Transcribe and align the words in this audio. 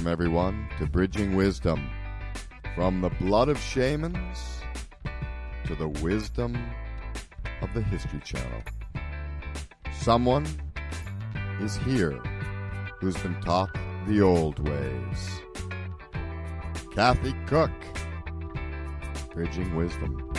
Welcome, 0.00 0.12
everyone, 0.12 0.68
to 0.78 0.86
Bridging 0.86 1.36
Wisdom. 1.36 1.90
From 2.74 3.02
the 3.02 3.10
blood 3.10 3.50
of 3.50 3.58
shamans 3.58 4.38
to 5.66 5.74
the 5.74 5.88
wisdom 5.88 6.56
of 7.60 7.68
the 7.74 7.82
History 7.82 8.18
Channel. 8.20 8.62
Someone 9.92 10.46
is 11.60 11.76
here 11.76 12.18
who's 12.98 13.18
been 13.18 13.38
taught 13.42 13.76
the 14.06 14.22
old 14.22 14.66
ways. 14.66 15.42
Cathy 16.94 17.34
Cook, 17.46 17.70
Bridging 19.34 19.76
Wisdom. 19.76 20.32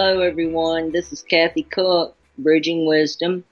Hello, 0.00 0.20
everyone. 0.20 0.92
This 0.92 1.12
is 1.12 1.22
Cathy 1.22 1.64
Cook, 1.64 2.16
Bridging 2.38 2.86
Wisdom, 2.86 3.42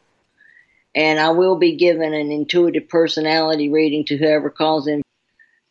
and 0.95 1.19
I 1.19 1.31
will 1.31 1.57
be 1.57 1.75
giving 1.75 2.15
an 2.15 2.31
intuitive 2.31 2.89
personality 2.89 3.69
reading 3.69 4.05
to 4.05 4.17
whoever 4.17 4.49
calls 4.49 4.87
in. 4.87 5.03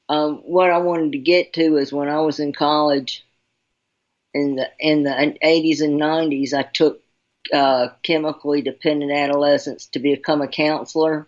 Um, 0.09 0.39
what 0.39 0.71
I 0.71 0.79
wanted 0.79 1.13
to 1.13 1.17
get 1.17 1.53
to 1.53 1.77
is 1.77 1.93
when 1.93 2.09
I 2.09 2.19
was 2.19 2.41
in 2.41 2.51
college 2.51 3.25
in 4.33 4.57
the 4.57 4.69
in 4.77 5.03
the 5.03 5.11
80s 5.41 5.79
and 5.81 5.97
90s, 5.97 6.53
I 6.53 6.63
took 6.63 7.01
uh, 7.53 7.87
chemically 8.03 8.61
dependent 8.61 9.13
adolescents 9.13 9.85
to 9.93 9.99
become 9.99 10.41
a 10.41 10.47
counselor, 10.49 11.25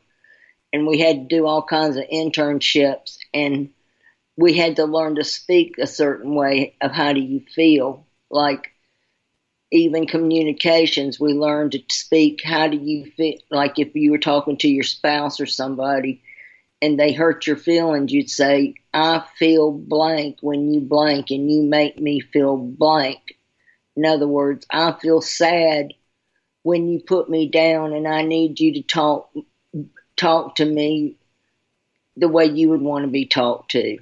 and 0.74 0.86
we 0.86 1.00
had 1.00 1.30
to 1.30 1.36
do 1.38 1.46
all 1.46 1.64
kinds 1.64 1.96
of 1.96 2.04
internships, 2.14 3.18
and 3.34 3.70
we 4.36 4.58
had 4.58 4.76
to 4.76 4.84
learn 4.84 5.16
to 5.16 5.24
speak 5.24 5.78
a 5.78 5.88
certain 5.88 6.36
way 6.36 6.76
of 6.82 6.92
how 6.92 7.14
do 7.14 7.22
you 7.22 7.40
feel, 7.56 8.06
like 8.30 8.74
even 9.72 10.08
communications, 10.08 11.20
we 11.20 11.34
learn 11.34 11.72
to 11.72 11.82
speak. 11.90 12.42
How 12.44 12.68
do 12.68 12.78
you 12.78 13.12
feel? 13.12 13.38
Like 13.50 13.80
if 13.80 13.96
you 13.96 14.12
were 14.12 14.18
talking 14.18 14.58
to 14.58 14.70
your 14.70 14.84
spouse 14.84 15.40
or 15.40 15.46
somebody 15.46 16.22
and 16.82 17.00
they 17.00 17.12
hurt 17.12 17.48
your 17.48 17.58
feelings, 17.58 18.12
you'd 18.12 18.30
say, 18.30 18.76
I 18.94 19.24
feel 19.38 19.72
blank 19.72 20.38
when 20.42 20.74
you 20.74 20.82
blank 20.82 21.32
and 21.32 21.52
you 21.52 21.64
make 21.64 22.00
me 22.00 22.20
feel 22.20 22.56
blank. 22.56 23.20
In 23.96 24.06
other 24.06 24.28
words, 24.28 24.66
I 24.72 24.94
feel 24.94 25.22
sad 25.22 25.94
when 26.64 26.88
you 26.88 27.00
put 27.00 27.30
me 27.30 27.50
down 27.50 27.94
and 27.94 28.08
I 28.08 28.24
need 28.24 28.60
you 28.60 28.74
to 28.74 28.82
talk 28.82 29.32
talk 30.16 30.56
to 30.56 30.66
me 30.66 31.16
the 32.16 32.28
way 32.28 32.46
you 32.46 32.70
would 32.70 32.82
want 32.82 33.06
to 33.06 33.12
be 33.12 33.26
talked 33.26 33.72
to. 33.72 33.98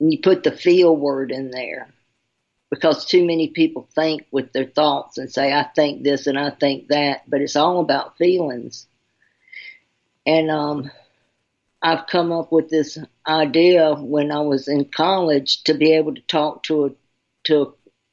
And 0.00 0.12
you 0.12 0.20
put 0.20 0.42
the 0.42 0.52
feel 0.52 0.94
word 0.94 1.30
in 1.30 1.50
there 1.50 1.92
because 2.72 3.04
too 3.04 3.22
many 3.26 3.48
people 3.48 3.86
think 3.94 4.26
with 4.30 4.50
their 4.54 4.64
thoughts 4.64 5.18
and 5.18 5.30
say, 5.30 5.52
I 5.52 5.64
think 5.76 6.02
this 6.02 6.26
and 6.26 6.38
I 6.38 6.48
think 6.48 6.88
that, 6.88 7.28
but 7.28 7.42
it's 7.42 7.54
all 7.54 7.80
about 7.80 8.16
feelings. 8.16 8.86
And 10.24 10.50
um, 10.50 10.90
I've 11.82 12.06
come 12.06 12.32
up 12.32 12.50
with 12.50 12.70
this 12.70 12.96
idea 13.26 13.92
when 13.92 14.32
I 14.32 14.40
was 14.40 14.68
in 14.68 14.86
college 14.86 15.64
to 15.64 15.74
be 15.74 15.92
able 15.92 16.14
to 16.14 16.22
talk 16.22 16.62
to 16.62 16.86
a 16.86 16.90
to 17.44 17.60
a 17.60 17.72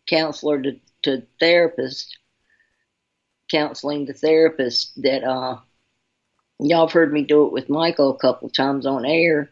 counselor 0.10 0.62
to, 0.62 0.78
to 1.04 1.24
therapist, 1.40 2.18
counseling 3.50 4.08
the 4.08 4.14
therapist 4.14 5.02
that 5.04 5.24
uh, 5.24 5.56
y'all 6.60 6.88
have 6.88 6.92
heard 6.92 7.14
me 7.14 7.24
do 7.24 7.46
it 7.46 7.54
with 7.54 7.70
Michael 7.70 8.14
a 8.14 8.20
couple 8.20 8.50
times 8.50 8.86
on 8.86 9.06
air, 9.06 9.52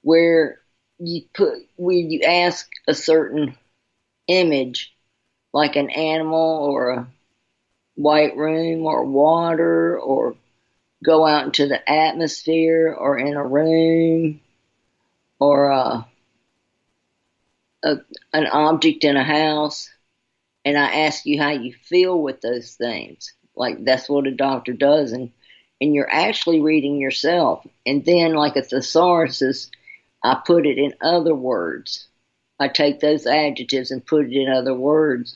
where 0.00 0.58
you 0.98 1.20
put 1.34 1.52
where 1.76 1.96
you 1.96 2.22
ask 2.22 2.70
a 2.88 2.94
certain 2.94 3.58
image, 4.40 4.94
like 5.52 5.76
an 5.76 5.90
animal 5.90 6.68
or 6.70 6.90
a 6.90 7.08
white 7.96 8.36
room 8.36 8.86
or 8.86 9.04
water 9.04 9.98
or 9.98 10.36
go 11.04 11.26
out 11.26 11.44
into 11.46 11.68
the 11.68 11.90
atmosphere 11.90 12.94
or 12.98 13.18
in 13.18 13.34
a 13.34 13.46
room 13.46 14.40
or 15.40 15.72
uh, 15.72 16.02
a, 17.84 17.96
an 18.32 18.46
object 18.46 19.04
in 19.04 19.16
a 19.16 19.24
house 19.24 19.90
and 20.64 20.78
I 20.78 21.02
ask 21.06 21.26
you 21.26 21.40
how 21.40 21.50
you 21.50 21.72
feel 21.72 22.20
with 22.20 22.40
those 22.40 22.74
things. 22.74 23.32
Like 23.56 23.84
that's 23.84 24.08
what 24.08 24.26
a 24.26 24.32
doctor 24.32 24.72
does 24.72 25.12
and 25.12 25.30
and 25.80 25.94
you're 25.94 26.10
actually 26.10 26.60
reading 26.60 27.00
yourself. 27.00 27.66
And 27.84 28.04
then 28.04 28.34
like 28.34 28.54
a 28.56 28.62
thesaurus, 28.62 29.68
I 30.22 30.40
put 30.46 30.66
it 30.66 30.78
in 30.78 30.94
other 31.00 31.34
words. 31.34 32.06
I 32.62 32.68
take 32.68 33.00
those 33.00 33.26
adjectives 33.26 33.90
and 33.90 34.06
put 34.06 34.26
it 34.26 34.32
in 34.32 34.48
other 34.48 34.74
words. 34.74 35.34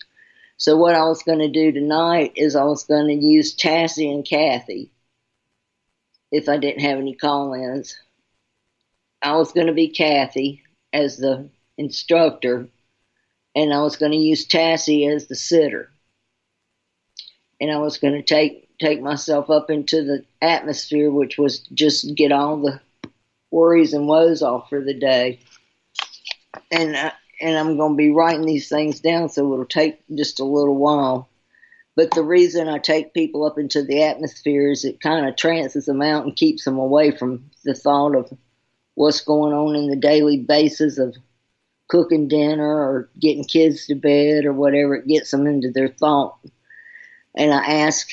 So 0.58 0.76
what 0.76 0.94
I 0.94 1.02
was 1.02 1.24
going 1.24 1.40
to 1.40 1.50
do 1.50 1.72
tonight 1.72 2.32
is 2.36 2.54
I 2.54 2.62
was 2.62 2.84
going 2.84 3.08
to 3.08 3.26
use 3.26 3.56
Tassie 3.56 4.14
and 4.14 4.24
Cathy 4.24 4.90
if 6.30 6.48
I 6.48 6.56
didn't 6.56 6.82
have 6.82 6.98
any 6.98 7.14
call-ins. 7.14 7.98
I 9.20 9.36
was 9.36 9.50
going 9.50 9.66
to 9.66 9.72
be 9.72 9.88
Cathy 9.88 10.62
as 10.92 11.16
the 11.16 11.50
instructor, 11.76 12.68
and 13.56 13.74
I 13.74 13.82
was 13.82 13.96
going 13.96 14.12
to 14.12 14.18
use 14.18 14.46
Tassie 14.46 15.12
as 15.12 15.26
the 15.26 15.34
sitter. 15.34 15.90
And 17.60 17.72
I 17.72 17.78
was 17.78 17.98
going 17.98 18.14
to 18.14 18.22
take 18.22 18.78
take 18.78 19.00
myself 19.00 19.50
up 19.50 19.68
into 19.68 20.04
the 20.04 20.24
atmosphere, 20.40 21.10
which 21.10 21.38
was 21.38 21.60
just 21.74 22.14
get 22.14 22.30
all 22.30 22.58
the 22.58 22.80
worries 23.50 23.94
and 23.94 24.06
woes 24.06 24.42
off 24.42 24.68
for 24.68 24.80
the 24.80 24.94
day 24.94 25.40
and 26.70 26.96
uh, 26.96 27.12
and 27.40 27.56
I'm 27.56 27.76
going 27.76 27.92
to 27.92 27.96
be 27.96 28.10
writing 28.10 28.46
these 28.46 28.68
things 28.68 29.00
down, 29.00 29.28
so 29.28 29.52
it'll 29.52 29.66
take 29.66 30.00
just 30.14 30.40
a 30.40 30.44
little 30.44 30.76
while. 30.76 31.28
But 31.94 32.10
the 32.12 32.22
reason 32.22 32.68
I 32.68 32.78
take 32.78 33.14
people 33.14 33.44
up 33.44 33.58
into 33.58 33.82
the 33.82 34.02
atmosphere 34.02 34.70
is 34.70 34.84
it 34.84 35.00
kind 35.00 35.26
of 35.26 35.36
trances 35.36 35.86
them 35.86 36.02
out 36.02 36.24
and 36.24 36.36
keeps 36.36 36.64
them 36.64 36.78
away 36.78 37.10
from 37.10 37.50
the 37.64 37.74
thought 37.74 38.14
of 38.14 38.30
what's 38.94 39.22
going 39.22 39.54
on 39.54 39.76
in 39.76 39.88
the 39.88 39.96
daily 39.96 40.38
basis 40.38 40.98
of 40.98 41.16
cooking 41.88 42.28
dinner 42.28 42.66
or 42.66 43.08
getting 43.18 43.44
kids 43.44 43.86
to 43.86 43.94
bed 43.94 44.44
or 44.44 44.52
whatever. 44.52 44.96
It 44.96 45.06
gets 45.06 45.30
them 45.30 45.46
into 45.46 45.70
their 45.70 45.88
thought. 45.88 46.38
And 47.34 47.52
I 47.52 47.64
ask 47.80 48.08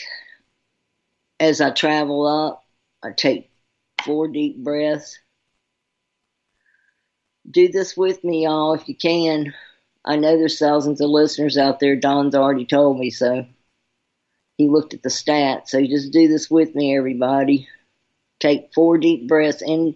as 1.39 1.59
I 1.59 1.71
travel 1.71 2.25
up, 2.25 2.63
I 3.03 3.11
take 3.11 3.51
four 4.03 4.27
deep 4.27 4.63
breaths 4.63 5.19
do 7.49 7.67
this 7.67 7.95
with 7.97 8.23
me, 8.23 8.43
y'all, 8.43 8.73
if 8.73 8.87
you 8.87 8.95
can. 8.95 9.53
I 10.05 10.15
know 10.15 10.37
there's 10.37 10.59
thousands 10.59 11.01
of 11.01 11.09
listeners 11.09 11.57
out 11.57 11.79
there. 11.79 11.95
Don's 11.95 12.35
already 12.35 12.65
told 12.65 12.99
me 12.99 13.09
so. 13.09 13.45
He 14.57 14.69
looked 14.69 14.93
at 14.93 15.03
the 15.03 15.09
stats. 15.09 15.69
So 15.69 15.85
just 15.85 16.13
do 16.13 16.27
this 16.27 16.49
with 16.49 16.75
me, 16.75 16.95
everybody. 16.95 17.67
Take 18.39 18.73
four 18.73 18.97
deep 18.97 19.27
breaths 19.27 19.61
in 19.61 19.95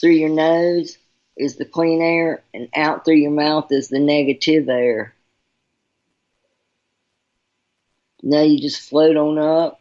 through 0.00 0.12
your 0.12 0.30
nose 0.30 0.98
is 1.36 1.56
the 1.56 1.64
clean 1.64 2.02
air, 2.02 2.42
and 2.52 2.68
out 2.74 3.04
through 3.04 3.16
your 3.16 3.30
mouth 3.30 3.70
is 3.70 3.88
the 3.88 3.98
negative 3.98 4.68
air. 4.68 5.14
Now 8.22 8.42
you 8.42 8.60
just 8.60 8.88
float 8.88 9.16
on 9.16 9.38
up 9.38 9.80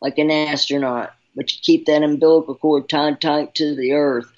like 0.00 0.18
an 0.18 0.30
astronaut, 0.30 1.12
but 1.36 1.52
you 1.52 1.58
keep 1.62 1.86
that 1.86 2.02
umbilical 2.02 2.54
cord 2.54 2.88
tied 2.88 3.20
tight 3.20 3.54
to 3.56 3.74
the 3.74 3.92
earth 3.92 4.32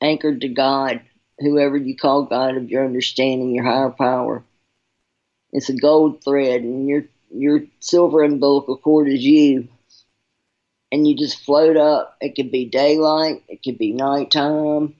anchored 0.00 0.40
to 0.42 0.48
God, 0.48 1.02
whoever 1.38 1.76
you 1.76 1.96
call 1.96 2.24
God 2.24 2.56
of 2.56 2.70
your 2.70 2.84
understanding, 2.84 3.54
your 3.54 3.64
higher 3.64 3.90
power. 3.90 4.44
It's 5.52 5.68
a 5.68 5.76
gold 5.76 6.24
thread, 6.24 6.62
and 6.62 6.88
your 6.88 7.04
your 7.30 7.64
silver 7.80 8.22
umbilical 8.22 8.78
cord 8.78 9.08
is 9.08 9.22
you. 9.22 9.68
And 10.92 11.06
you 11.08 11.16
just 11.16 11.44
float 11.44 11.76
up. 11.76 12.16
It 12.20 12.34
could 12.34 12.50
be 12.50 12.64
daylight, 12.66 13.42
it 13.48 13.62
could 13.62 13.78
be 13.78 13.92
nighttime, 13.92 14.94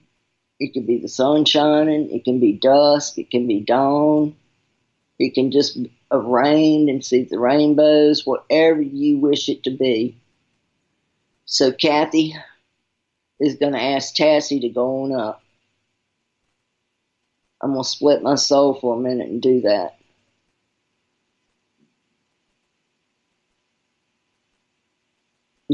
it 0.61 0.75
could 0.75 0.87
be 0.87 0.99
the 0.99 1.09
sun 1.09 1.45
shining, 1.47 2.11
it 2.11 2.25
can 2.25 2.41
be 2.41 2.53
dusk, 2.55 3.19
it 3.19 3.31
can 3.31 3.47
be 3.49 3.61
dawn, 3.61 4.37
You 5.19 5.33
can 5.33 5.51
just 5.53 5.79
have 6.11 6.25
rained 6.25 6.89
and 6.91 7.05
see 7.05 7.23
the 7.25 7.39
rainbows, 7.39 8.27
whatever 8.27 8.83
you 8.83 9.19
wish 9.19 9.49
it 9.49 9.65
to 9.65 9.71
be. 9.71 10.17
So, 11.47 11.73
Cathy, 11.73 12.37
is 13.41 13.57
going 13.57 13.73
to 13.73 13.83
ask 13.83 14.15
Tassie 14.15 14.61
to 14.61 14.69
go 14.69 15.03
on 15.05 15.13
up. 15.13 15.43
I'm 17.61 17.73
going 17.73 17.83
to 17.83 17.89
split 17.89 18.23
my 18.23 18.37
soul 18.37 18.75
for 18.75 18.97
a 18.97 19.01
minute 19.01 19.29
and 19.29 19.43
do 19.43 19.63
that. 19.63 19.99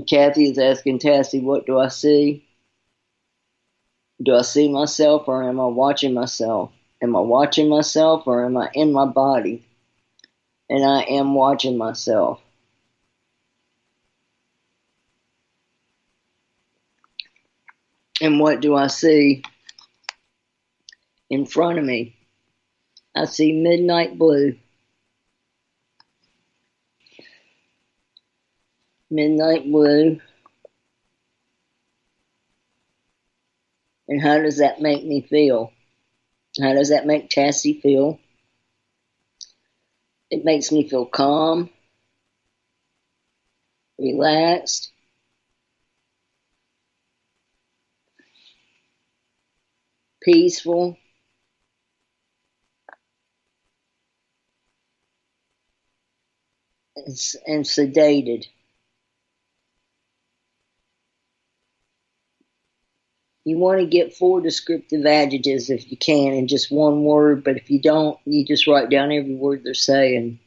Cathy 0.08 0.50
is 0.50 0.58
asking 0.58 0.98
Tassie, 0.98 1.42
what 1.42 1.66
do 1.66 1.78
I 1.78 1.88
see? 1.88 2.44
Do 4.22 4.34
I 4.34 4.42
see 4.42 4.68
myself 4.68 5.28
or 5.28 5.48
am 5.48 5.60
I 5.60 5.66
watching 5.66 6.14
myself? 6.14 6.72
Am 7.02 7.14
I 7.14 7.20
watching 7.20 7.68
myself 7.68 8.26
or 8.26 8.44
am 8.44 8.56
I 8.56 8.70
in 8.74 8.92
my 8.92 9.06
body? 9.06 9.64
And 10.68 10.84
I 10.84 11.02
am 11.02 11.34
watching 11.34 11.76
myself. 11.78 12.40
And 18.20 18.38
what 18.38 18.60
do 18.60 18.74
I 18.74 18.86
see 18.86 19.42
in 21.28 21.46
front 21.46 21.78
of 21.78 21.84
me? 21.84 22.16
I 23.14 23.24
see 23.26 23.52
midnight 23.52 24.18
blue. 24.18 24.56
Midnight 29.10 29.64
blue. 29.64 30.20
And 34.08 34.20
how 34.20 34.38
does 34.38 34.58
that 34.58 34.80
make 34.80 35.04
me 35.04 35.22
feel? 35.22 35.72
How 36.60 36.72
does 36.72 36.90
that 36.90 37.06
make 37.06 37.30
Tassie 37.30 37.80
feel? 37.80 38.20
It 40.30 40.44
makes 40.44 40.70
me 40.72 40.88
feel 40.88 41.06
calm, 41.06 41.70
relaxed, 43.98 44.90
peaceful. 50.24 50.98
And, 57.46 57.64
sedated. 57.64 58.46
You 63.44 63.58
want 63.58 63.80
to 63.80 63.86
get 63.86 64.14
four 64.14 64.40
descriptive 64.40 65.04
adjectives 65.04 65.68
if 65.68 65.90
you 65.90 65.98
can 65.98 66.32
in 66.32 66.48
just 66.48 66.72
one 66.72 67.04
word, 67.04 67.44
but 67.44 67.56
if 67.56 67.70
you 67.70 67.80
don't, 67.80 68.18
you 68.24 68.44
just 68.44 68.66
write 68.66 68.88
down 68.90 69.12
every 69.12 69.34
word 69.34 69.62
they're 69.64 69.74
saying. 69.74 70.38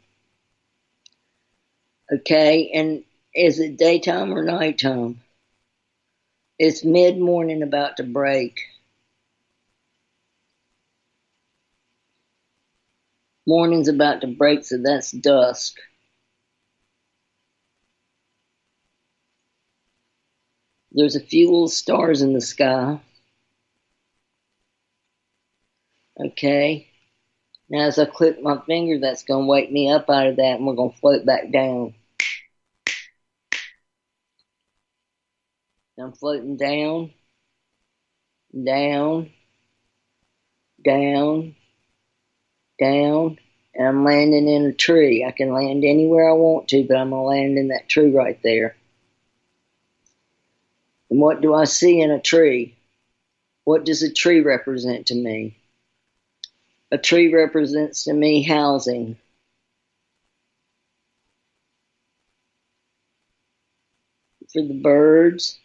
Okay, 2.12 2.71
and 2.73 3.03
is 3.35 3.59
it 3.59 3.77
daytime 3.77 4.33
or 4.33 4.44
nighttime? 4.44 5.21
It's 6.57 6.83
mid 6.83 7.19
morning 7.19 7.62
about 7.62 7.97
to 7.97 8.03
break. 8.03 8.62
Morning's 13.47 13.88
about 13.88 14.21
to 14.21 14.27
break, 14.27 14.65
so 14.65 14.77
that's 14.77 15.11
dusk. 15.11 15.77
There's 20.91 21.15
a 21.15 21.21
few 21.21 21.45
little 21.45 21.69
stars 21.69 22.21
in 22.21 22.33
the 22.33 22.41
sky. 22.41 22.99
Okay. 26.19 26.89
Now, 27.69 27.88
as 27.88 27.97
I 27.97 28.05
click 28.05 28.41
my 28.41 28.59
finger, 28.65 28.99
that's 28.99 29.23
going 29.23 29.45
to 29.45 29.49
wake 29.49 29.71
me 29.71 29.91
up 29.91 30.09
out 30.09 30.27
of 30.27 30.35
that, 30.38 30.57
and 30.57 30.67
we're 30.67 30.75
going 30.75 30.91
to 30.91 30.97
float 30.97 31.25
back 31.25 31.51
down. 31.51 31.94
I'm 35.99 36.13
floating 36.13 36.57
down, 36.57 37.11
down, 38.53 39.31
down, 40.83 41.55
down, 42.77 43.39
and 43.74 43.88
I'm 43.88 44.03
landing 44.03 44.47
in 44.47 44.65
a 44.65 44.74
tree. 44.74 45.25
I 45.25 45.31
can 45.31 45.53
land 45.53 45.83
anywhere 45.83 46.29
I 46.29 46.33
want 46.33 46.69
to, 46.69 46.83
but 46.88 46.97
I'm 46.97 47.12
going 47.12 47.21
to 47.21 47.27
land 47.27 47.57
in 47.57 47.68
that 47.69 47.89
tree 47.89 48.12
right 48.12 48.39
there. 48.44 48.75
And 51.09 51.19
what 51.19 51.41
do 51.41 51.53
I 51.53 51.65
see 51.65 52.01
in 52.01 52.12
a 52.12 52.19
tree? 52.21 52.75
What 53.63 53.85
does 53.85 54.03
a 54.03 54.13
tree 54.13 54.41
represent 54.41 55.07
to 55.07 55.15
me? 55.15 55.57
A 56.91 56.97
tree 56.97 57.33
represents 57.33 58.06
to 58.06 58.13
me 58.13 58.44
housing. 58.44 59.18
For 64.53 64.62
the 64.62 64.73
birds, 64.73 65.59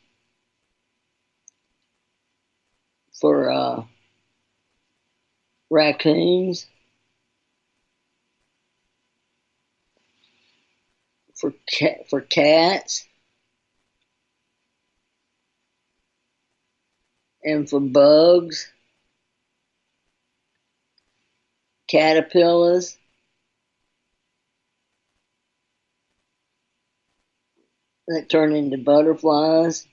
for 3.21 3.53
uh, 3.53 3.85
raccoons, 5.71 6.67
for 11.43 11.53
for 12.09 12.21
cats, 12.21 13.05
and 17.43 17.69
for 17.69 17.81
bugs, 17.81 18.71
caterpillars, 21.89 22.97
that 28.07 28.29
turn 28.29 28.55
into 28.55 28.79
butterflies. 28.79 29.89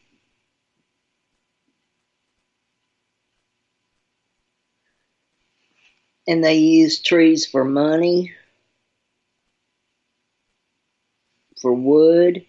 And 6.28 6.44
they 6.44 6.58
use 6.58 7.02
trees 7.02 7.48
for 7.48 7.66
money, 7.66 8.34
for 11.62 11.74
wood, 11.74 12.46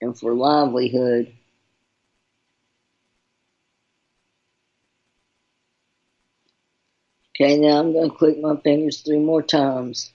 and 0.00 0.18
for 0.18 0.34
livelihood. 0.34 1.32
Okay, 7.34 7.56
now 7.56 7.80
I'm 7.80 7.92
going 7.92 8.10
to 8.10 8.16
click 8.16 8.38
my 8.40 8.56
fingers 8.56 9.00
three 9.00 9.18
more 9.18 9.42
times. 9.42 10.12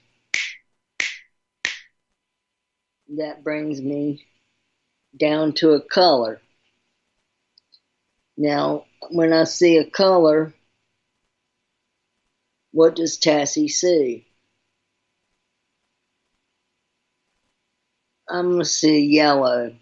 That 3.16 3.42
brings 3.42 3.80
me 3.80 4.24
down 5.18 5.54
to 5.54 5.72
a 5.72 5.80
color. 5.80 6.40
Now, 8.36 8.84
when 9.10 9.32
I 9.32 9.44
see 9.44 9.78
a 9.78 9.84
color, 9.84 10.54
what 12.70 12.94
does 12.94 13.18
Tassie 13.18 13.70
see? 13.70 14.27
I'm 18.30 18.48
going 18.48 18.58
to 18.58 18.64
see 18.64 19.06
yellow. 19.06 19.74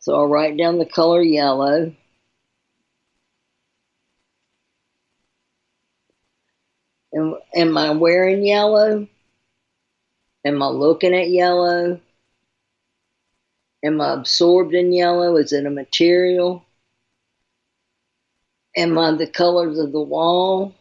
So 0.00 0.14
I'll 0.14 0.26
write 0.26 0.56
down 0.56 0.78
the 0.78 0.86
color 0.86 1.22
yellow. 1.22 1.94
Am, 7.14 7.34
am 7.54 7.76
I 7.76 7.90
wearing 7.90 8.44
yellow? 8.44 9.06
Am 10.44 10.62
I 10.62 10.66
looking 10.66 11.14
at 11.14 11.30
yellow? 11.30 12.00
Am 13.84 14.00
I 14.00 14.12
absorbed 14.14 14.74
in 14.74 14.92
yellow? 14.92 15.36
Is 15.36 15.52
it 15.52 15.66
a 15.66 15.70
material? 15.70 16.64
Am 18.76 18.98
I 18.98 19.12
the 19.12 19.26
colors 19.26 19.78
of 19.78 19.92
the 19.92 20.00
wall? 20.00 20.74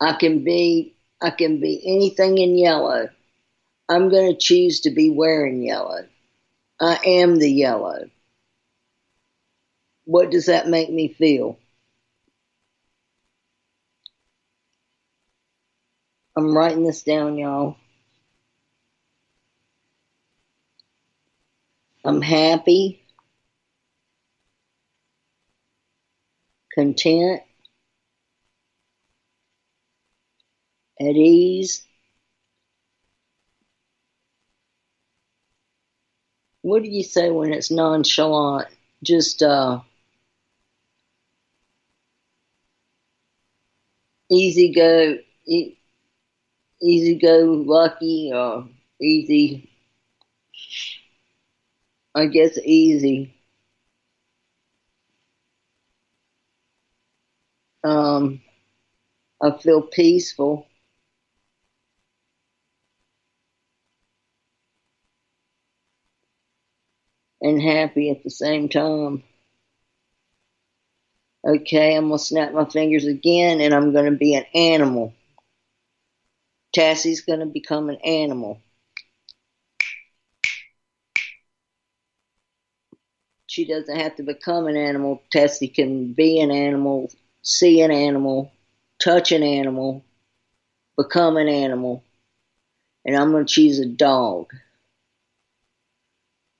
I 0.00 0.14
can 0.14 0.44
be 0.44 0.94
I 1.20 1.30
can 1.30 1.60
be 1.60 1.82
anything 1.84 2.38
in 2.38 2.56
yellow. 2.56 3.08
I'm 3.88 4.08
going 4.08 4.32
to 4.32 4.38
choose 4.38 4.80
to 4.80 4.90
be 4.90 5.10
wearing 5.10 5.62
yellow. 5.62 6.06
I 6.80 6.98
am 7.04 7.36
the 7.36 7.50
yellow. 7.50 8.10
What 10.04 10.30
does 10.30 10.46
that 10.46 10.68
make 10.68 10.90
me 10.90 11.08
feel? 11.08 11.58
I'm 16.36 16.56
writing 16.56 16.84
this 16.84 17.02
down, 17.02 17.36
y'all. 17.36 17.76
I'm 22.04 22.22
happy, 22.22 23.02
content, 26.72 27.42
at 31.00 31.16
ease. 31.16 31.82
What 36.62 36.84
do 36.84 36.88
you 36.88 37.02
say 37.02 37.30
when 37.32 37.52
it's 37.52 37.68
nonchalant? 37.68 38.68
Just 39.02 39.42
uh, 39.42 39.80
easy 44.30 44.72
go, 44.72 45.18
e- 45.46 45.76
easy 46.82 47.14
go 47.14 47.36
lucky 47.74 48.32
or 48.34 48.68
easy 49.00 49.70
I 52.14 52.26
guess 52.26 52.58
easy. 52.58 53.32
Um, 57.82 58.40
I 59.42 59.50
feel 59.50 59.82
peaceful. 59.82 60.67
and 67.40 67.60
happy 67.60 68.10
at 68.10 68.22
the 68.22 68.30
same 68.30 68.68
time. 68.68 69.22
Okay, 71.46 71.96
I'm 71.96 72.08
going 72.08 72.18
to 72.18 72.24
snap 72.24 72.52
my 72.52 72.64
fingers 72.64 73.06
again 73.06 73.60
and 73.60 73.72
I'm 73.72 73.92
going 73.92 74.10
to 74.10 74.18
be 74.18 74.34
an 74.34 74.44
animal. 74.54 75.14
Tassie's 76.76 77.22
going 77.22 77.40
to 77.40 77.46
become 77.46 77.88
an 77.88 77.98
animal. 78.04 78.60
She 83.46 83.64
doesn't 83.64 83.98
have 83.98 84.14
to 84.16 84.22
become 84.22 84.66
an 84.66 84.76
animal. 84.76 85.22
Tassie 85.34 85.74
can 85.74 86.12
be 86.12 86.38
an 86.40 86.50
animal, 86.50 87.10
see 87.42 87.80
an 87.80 87.90
animal, 87.90 88.52
touch 89.02 89.32
an 89.32 89.42
animal, 89.42 90.04
become 90.96 91.36
an 91.38 91.48
animal. 91.48 92.04
And 93.04 93.16
I'm 93.16 93.32
going 93.32 93.46
to 93.46 93.52
choose 93.52 93.80
a 93.80 93.86
dog. 93.86 94.52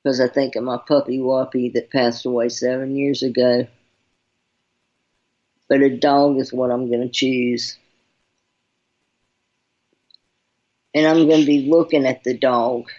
Because 0.03 0.21
I 0.21 0.29
think 0.29 0.57
of 0.57 0.65
my 0.65 0.79
puppy 0.79 1.21
Whoppy 1.21 1.71
that 1.71 1.91
passed 1.91 2.25
away 2.25 2.49
seven 2.49 2.97
years 2.97 3.23
ago. 3.23 3.67
But 5.69 5.83
a 5.83 5.97
dog 5.97 6.39
is 6.39 6.53
what 6.53 6.71
I'm 6.71 6.89
going 6.89 7.03
to 7.03 7.09
choose. 7.09 7.77
And 10.95 11.07
I'm 11.07 11.29
going 11.29 11.41
to 11.41 11.47
be 11.47 11.69
looking 11.69 12.07
at 12.07 12.25
the 12.25 12.37
dog 12.37 12.91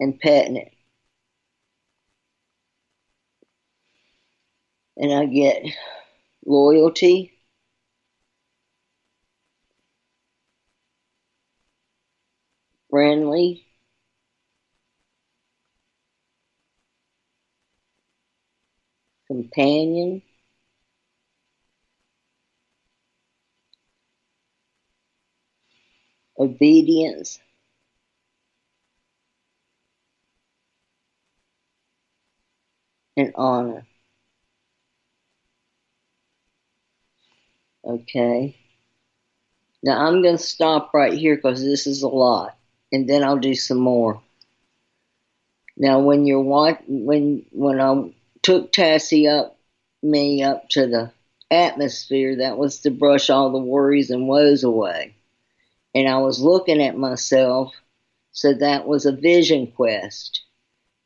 and 0.00 0.18
petting 0.18 0.56
it. 0.56 0.72
And 4.96 5.12
I 5.12 5.26
get 5.26 5.64
loyalty. 6.44 7.32
Friendly. 12.90 13.64
Companion. 19.32 20.20
Obedience. 26.38 27.40
and 33.16 33.32
honor. 33.34 33.86
Okay. 37.84 38.56
Now 39.82 40.06
I'm 40.06 40.22
going 40.22 40.36
to 40.36 40.42
stop 40.42 40.92
right 40.94 41.12
here 41.12 41.36
because 41.36 41.62
this 41.62 41.86
is 41.86 42.02
a 42.02 42.08
lot, 42.08 42.56
and 42.92 43.08
then 43.08 43.24
I'll 43.24 43.38
do 43.38 43.54
some 43.54 43.78
more. 43.78 44.22
Now, 45.76 46.00
when 46.00 46.26
you're 46.26 46.40
watching 46.40 47.06
when 47.06 47.44
when 47.50 47.80
I 47.80 48.12
took 48.42 48.72
Tassie 48.72 49.30
up 49.30 49.58
me 50.02 50.42
up 50.42 50.68
to 50.70 50.86
the 50.86 51.12
atmosphere, 51.50 52.36
that 52.36 52.58
was 52.58 52.80
to 52.80 52.90
brush 52.90 53.30
all 53.30 53.50
the 53.52 53.58
worries 53.58 54.10
and 54.10 54.26
woes 54.26 54.64
away, 54.64 55.14
and 55.94 56.08
I 56.08 56.18
was 56.18 56.40
looking 56.40 56.82
at 56.82 56.96
myself, 56.96 57.74
so 58.32 58.54
that 58.54 58.86
was 58.86 59.06
a 59.06 59.12
vision 59.12 59.68
quest 59.68 60.42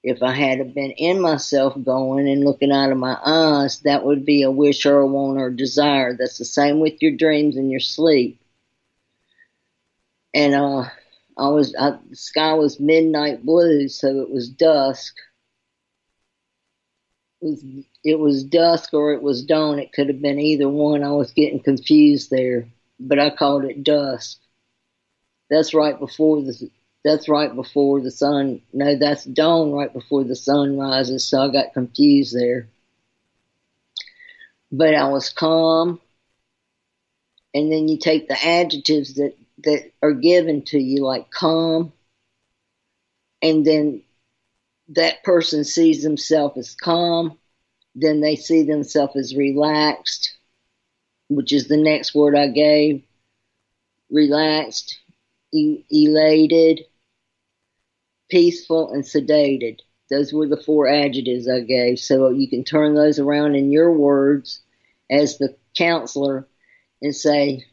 if 0.06 0.22
I 0.22 0.30
had 0.30 0.72
been 0.72 0.92
in 0.92 1.20
myself 1.20 1.74
going 1.82 2.28
and 2.28 2.44
looking 2.44 2.70
out 2.70 2.92
of 2.92 2.96
my 2.96 3.18
eyes, 3.26 3.80
that 3.80 4.04
would 4.04 4.24
be 4.24 4.42
a 4.42 4.50
wish 4.52 4.86
or 4.86 5.00
a 5.00 5.06
want 5.06 5.36
or 5.36 5.48
a 5.48 5.56
desire. 5.56 6.16
That's 6.16 6.38
the 6.38 6.44
same 6.44 6.78
with 6.78 7.02
your 7.02 7.10
dreams 7.16 7.56
and 7.56 7.72
your 7.72 7.80
sleep. 7.80 8.40
And 10.32 10.54
uh, 10.54 10.84
I 11.36 11.48
was 11.48 11.74
I, 11.74 11.98
the 12.08 12.14
sky 12.14 12.54
was 12.54 12.78
midnight 12.78 13.44
blue, 13.44 13.88
so 13.88 14.20
it 14.20 14.30
was 14.30 14.48
dusk. 14.48 15.16
It 17.40 17.46
was, 17.46 17.64
it 18.04 18.18
was 18.18 18.44
dusk 18.44 18.92
or 18.92 19.12
it 19.14 19.22
was 19.22 19.42
dawn. 19.42 19.78
It 19.78 19.92
could 19.92 20.08
have 20.08 20.20
been 20.20 20.38
either 20.38 20.68
one. 20.68 21.02
I 21.02 21.12
was 21.12 21.32
getting 21.32 21.60
confused 21.62 22.30
there, 22.30 22.68
but 23.00 23.18
I 23.18 23.30
called 23.30 23.64
it 23.64 23.82
dusk. 23.82 24.38
That's 25.50 25.74
right 25.74 25.98
before 25.98 26.40
the 26.42 26.70
that's 27.02 27.28
right 27.28 27.54
before 27.54 28.00
the 28.00 28.10
sun. 28.12 28.62
No, 28.72 28.96
that's 28.96 29.24
dawn 29.24 29.72
right 29.72 29.92
before 29.92 30.24
the 30.24 30.36
sun 30.36 30.76
rises. 30.78 31.24
So 31.24 31.42
I 31.42 31.48
got 31.48 31.72
confused 31.72 32.34
there. 32.36 32.68
But 34.70 34.94
I 34.94 35.08
was 35.08 35.28
calm. 35.30 36.00
And 37.54 37.72
then 37.72 37.88
you 37.88 37.98
take 37.98 38.28
the 38.28 38.40
adjectives 38.46 39.14
that, 39.14 39.34
that 39.64 39.90
are 40.02 40.12
given 40.12 40.62
to 40.66 40.78
you, 40.78 41.02
like 41.04 41.30
calm. 41.30 41.92
And 43.42 43.64
then 43.66 44.02
that 44.90 45.22
person 45.24 45.64
sees 45.64 46.02
themselves 46.02 46.56
as 46.58 46.74
calm. 46.74 47.38
Then 47.94 48.20
they 48.20 48.36
see 48.36 48.62
themselves 48.62 49.16
as 49.16 49.34
relaxed, 49.34 50.36
which 51.28 51.52
is 51.52 51.68
the 51.68 51.76
next 51.76 52.14
word 52.14 52.36
I 52.36 52.48
gave. 52.48 53.02
Relaxed, 54.10 54.98
elated, 55.52 56.82
peaceful, 58.30 58.92
and 58.92 59.02
sedated. 59.02 59.80
Those 60.10 60.32
were 60.32 60.46
the 60.46 60.62
four 60.62 60.86
adjectives 60.86 61.48
I 61.48 61.60
gave. 61.60 61.98
So 61.98 62.28
you 62.28 62.48
can 62.48 62.62
turn 62.62 62.94
those 62.94 63.18
around 63.18 63.56
in 63.56 63.72
your 63.72 63.92
words 63.92 64.60
as 65.10 65.38
the 65.38 65.56
counselor 65.76 66.46
and 67.02 67.14
say, 67.14 67.64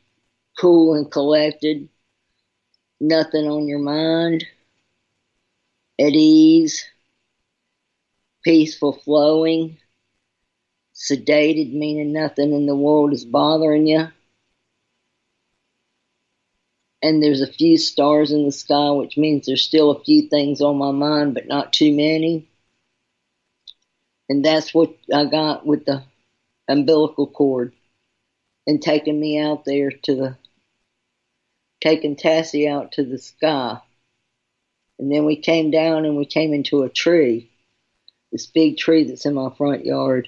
cool 0.59 0.95
and 0.95 1.11
collected, 1.11 1.89
nothing 2.99 3.45
on 3.47 3.67
your 3.67 3.79
mind, 3.79 4.45
at 5.99 6.13
ease, 6.13 6.85
peaceful 8.43 8.93
flowing, 8.93 9.77
sedated 10.93 11.73
meaning 11.73 12.13
nothing 12.13 12.53
in 12.53 12.65
the 12.65 12.75
world 12.75 13.13
is 13.13 13.25
bothering 13.25 13.87
you, 13.87 14.07
and 17.03 17.21
there's 17.21 17.41
a 17.41 17.51
few 17.51 17.77
stars 17.77 18.31
in 18.31 18.45
the 18.45 18.51
sky, 18.51 18.91
which 18.91 19.17
means 19.17 19.45
there's 19.45 19.61
still 19.61 19.91
a 19.91 20.03
few 20.03 20.29
things 20.29 20.61
on 20.61 20.77
my 20.77 20.91
mind, 20.91 21.33
but 21.33 21.47
not 21.47 21.73
too 21.73 21.93
many. 21.93 22.47
And 24.29 24.43
that's 24.43 24.73
what 24.73 24.95
I 25.13 25.25
got 25.25 25.65
with 25.65 25.85
the 25.85 26.03
umbilical 26.69 27.27
cord 27.27 27.73
and 28.65 28.81
taking 28.81 29.19
me 29.19 29.37
out 29.37 29.65
there 29.65 29.91
to 29.91 30.15
the, 30.15 30.37
taking 31.81 32.15
Tassie 32.15 32.71
out 32.71 32.93
to 32.93 33.03
the 33.03 33.17
sky. 33.17 33.81
And 34.97 35.11
then 35.11 35.25
we 35.25 35.35
came 35.35 35.71
down 35.71 36.05
and 36.05 36.15
we 36.15 36.25
came 36.25 36.53
into 36.53 36.83
a 36.83 36.89
tree, 36.89 37.51
this 38.33 38.47
big 38.47 38.77
tree 38.77 39.05
that's 39.05 39.27
in 39.27 39.35
my 39.35 39.49
front 39.55 39.85
yard. 39.85 40.27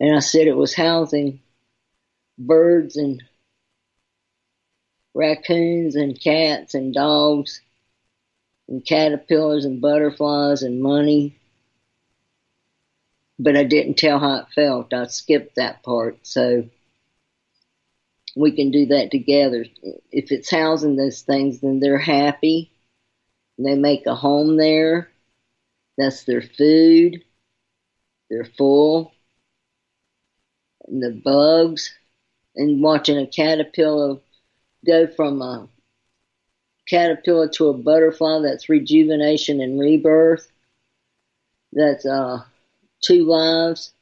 And 0.00 0.14
I 0.14 0.18
said 0.18 0.48
it 0.48 0.56
was 0.56 0.74
housing 0.74 1.40
birds 2.36 2.96
and 2.96 3.22
raccoons 5.14 5.94
and 5.94 6.20
cats 6.20 6.74
and 6.74 6.92
dogs 6.92 7.60
and 8.68 8.84
caterpillars 8.84 9.64
and 9.64 9.80
butterflies 9.80 10.62
and 10.64 10.82
money. 10.82 11.36
But 13.38 13.56
I 13.56 13.62
didn't 13.64 13.98
tell 13.98 14.18
how 14.18 14.38
it 14.38 14.46
felt. 14.54 14.92
I 14.92 15.06
skipped 15.06 15.56
that 15.56 15.84
part. 15.84 16.26
So 16.26 16.68
we 18.34 18.50
can 18.50 18.72
do 18.72 18.86
that 18.86 19.12
together. 19.12 19.64
If 20.10 20.32
it's 20.32 20.50
housing 20.50 20.96
those 20.96 21.22
things, 21.22 21.60
then 21.60 21.78
they're 21.78 21.98
happy. 21.98 22.72
They 23.58 23.76
make 23.76 24.06
a 24.06 24.14
home 24.16 24.56
there. 24.56 25.11
That's 26.02 26.24
their 26.24 26.42
food. 26.42 27.22
They're 28.28 28.44
full. 28.44 29.12
And 30.88 31.00
the 31.00 31.12
bugs. 31.24 31.94
And 32.56 32.82
watching 32.82 33.18
a 33.18 33.26
caterpillar 33.26 34.18
go 34.84 35.06
from 35.06 35.40
a 35.40 35.68
caterpillar 36.88 37.48
to 37.50 37.68
a 37.68 37.74
butterfly. 37.74 38.40
That's 38.42 38.68
rejuvenation 38.68 39.60
and 39.60 39.78
rebirth. 39.78 40.50
That's 41.72 42.04
uh, 42.04 42.42
two 43.04 43.24
lives, 43.24 43.94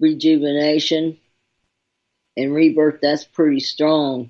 rejuvenation 0.00 1.16
and 2.36 2.54
rebirth. 2.54 3.00
That's 3.00 3.24
pretty 3.24 3.60
strong. 3.60 4.28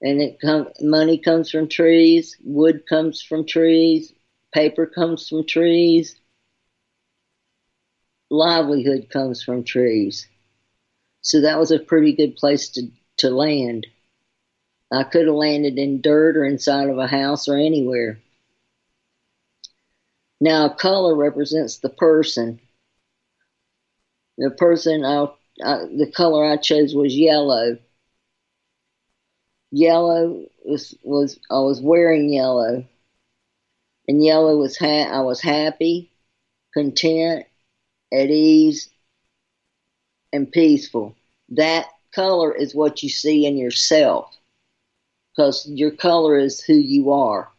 And 0.00 0.22
it 0.22 0.40
com- 0.40 0.72
money 0.80 1.18
comes 1.18 1.50
from 1.50 1.68
trees, 1.68 2.36
wood 2.44 2.86
comes 2.88 3.20
from 3.20 3.44
trees, 3.44 4.14
paper 4.52 4.86
comes 4.86 5.28
from 5.28 5.46
trees, 5.46 6.16
livelihood 8.30 9.08
comes 9.10 9.42
from 9.42 9.64
trees. 9.64 10.26
So 11.22 11.42
that 11.42 11.58
was 11.58 11.70
a 11.70 11.78
pretty 11.78 12.14
good 12.14 12.36
place 12.36 12.70
to, 12.70 12.88
to 13.18 13.30
land. 13.30 13.86
I 14.92 15.04
could 15.04 15.26
have 15.26 15.34
landed 15.34 15.78
in 15.78 16.00
dirt 16.00 16.36
or 16.36 16.44
inside 16.44 16.88
of 16.88 16.98
a 16.98 17.06
house 17.06 17.48
or 17.48 17.56
anywhere. 17.56 18.18
Now, 20.40 20.68
color 20.70 21.14
represents 21.14 21.78
the 21.78 21.90
person. 21.90 22.60
The 24.38 24.50
person, 24.50 25.04
I, 25.04 25.26
I, 25.62 25.84
the 25.84 26.10
color 26.14 26.44
I 26.44 26.56
chose 26.56 26.94
was 26.94 27.14
yellow. 27.14 27.78
Yellow 29.70 30.46
was, 30.64 30.96
was 31.02 31.38
I 31.50 31.58
was 31.58 31.80
wearing 31.80 32.32
yellow, 32.32 32.84
and 34.10 34.24
yellow 34.24 34.58
was 34.58 34.78
ha- 34.78 35.10
I 35.12 35.22
was 35.22 35.40
happy, 35.40 36.12
content, 36.74 37.46
at 38.12 38.30
ease, 38.30 38.90
and 40.32 40.50
peaceful. 40.52 41.16
That 41.50 41.86
color 42.14 42.54
is 42.54 42.74
what 42.74 43.02
you 43.04 43.10
see 43.10 43.46
in 43.46 43.58
yourself 43.58 44.36
because 45.36 45.66
your 45.68 45.92
color 45.92 46.38
is 46.38 46.60
who 46.62 46.74
you 46.74 47.12
are 47.12 47.50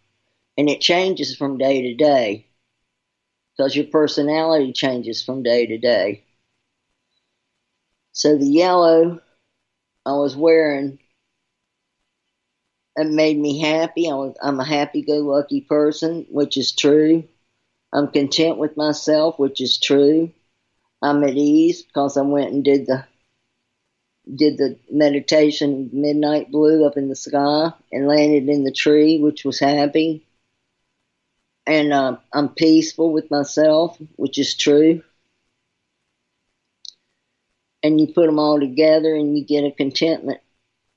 and 0.58 0.70
it 0.70 0.82
changes 0.82 1.36
from 1.36 1.58
day 1.60 1.84
to 1.84 1.96
day. 1.96 2.48
because 3.58 3.76
your 3.76 3.86
personality 3.88 4.74
changes 4.74 5.24
from 5.24 5.44
day 5.44 5.68
to 5.68 5.78
day. 5.78 6.24
So 8.14 8.38
the 8.38 8.48
yellow 8.48 9.22
I 10.06 10.14
was 10.14 10.38
wearing 10.38 11.00
it 13.02 13.12
made 13.12 13.38
me 13.38 13.60
happy. 13.60 14.10
I 14.10 14.14
was, 14.14 14.36
I'm 14.42 14.60
a 14.60 14.66
happy-go-lucky 14.66 15.62
person, 15.62 16.26
which 16.30 16.58
is 16.58 16.72
true. 16.72 17.24
I'm 17.94 18.08
content 18.08 18.58
with 18.58 18.78
myself, 18.78 19.38
which 19.38 19.60
is 19.62 19.78
true. 19.78 20.32
I'm 21.02 21.24
at 21.24 21.36
ease 21.36 21.82
because 21.82 22.18
I 22.18 22.22
went 22.22 22.54
and 22.54 22.64
did 22.64 22.86
the 22.86 23.06
did 24.34 24.58
the 24.58 24.78
meditation 24.90 25.90
midnight 25.92 26.52
blue 26.52 26.86
up 26.86 26.96
in 26.96 27.10
the 27.10 27.16
sky 27.16 27.74
and 27.92 28.08
landed 28.08 28.48
in 28.48 28.64
the 28.64 28.72
tree, 28.72 29.20
which 29.20 29.44
was 29.44 29.60
happy. 29.60 30.26
And 31.66 31.92
uh, 31.92 32.18
I'm 32.32 32.50
peaceful 32.50 33.12
with 33.12 33.32
myself, 33.32 33.98
which 34.16 34.38
is 34.38 34.56
true. 34.56 35.04
And 37.84 38.00
you 38.00 38.14
put 38.14 38.28
them 38.28 38.40
all 38.40 38.60
together 38.60 39.16
and 39.16 39.38
you 39.38 39.44
get 39.44 39.64
a 39.64 39.72
contentment 39.72 40.40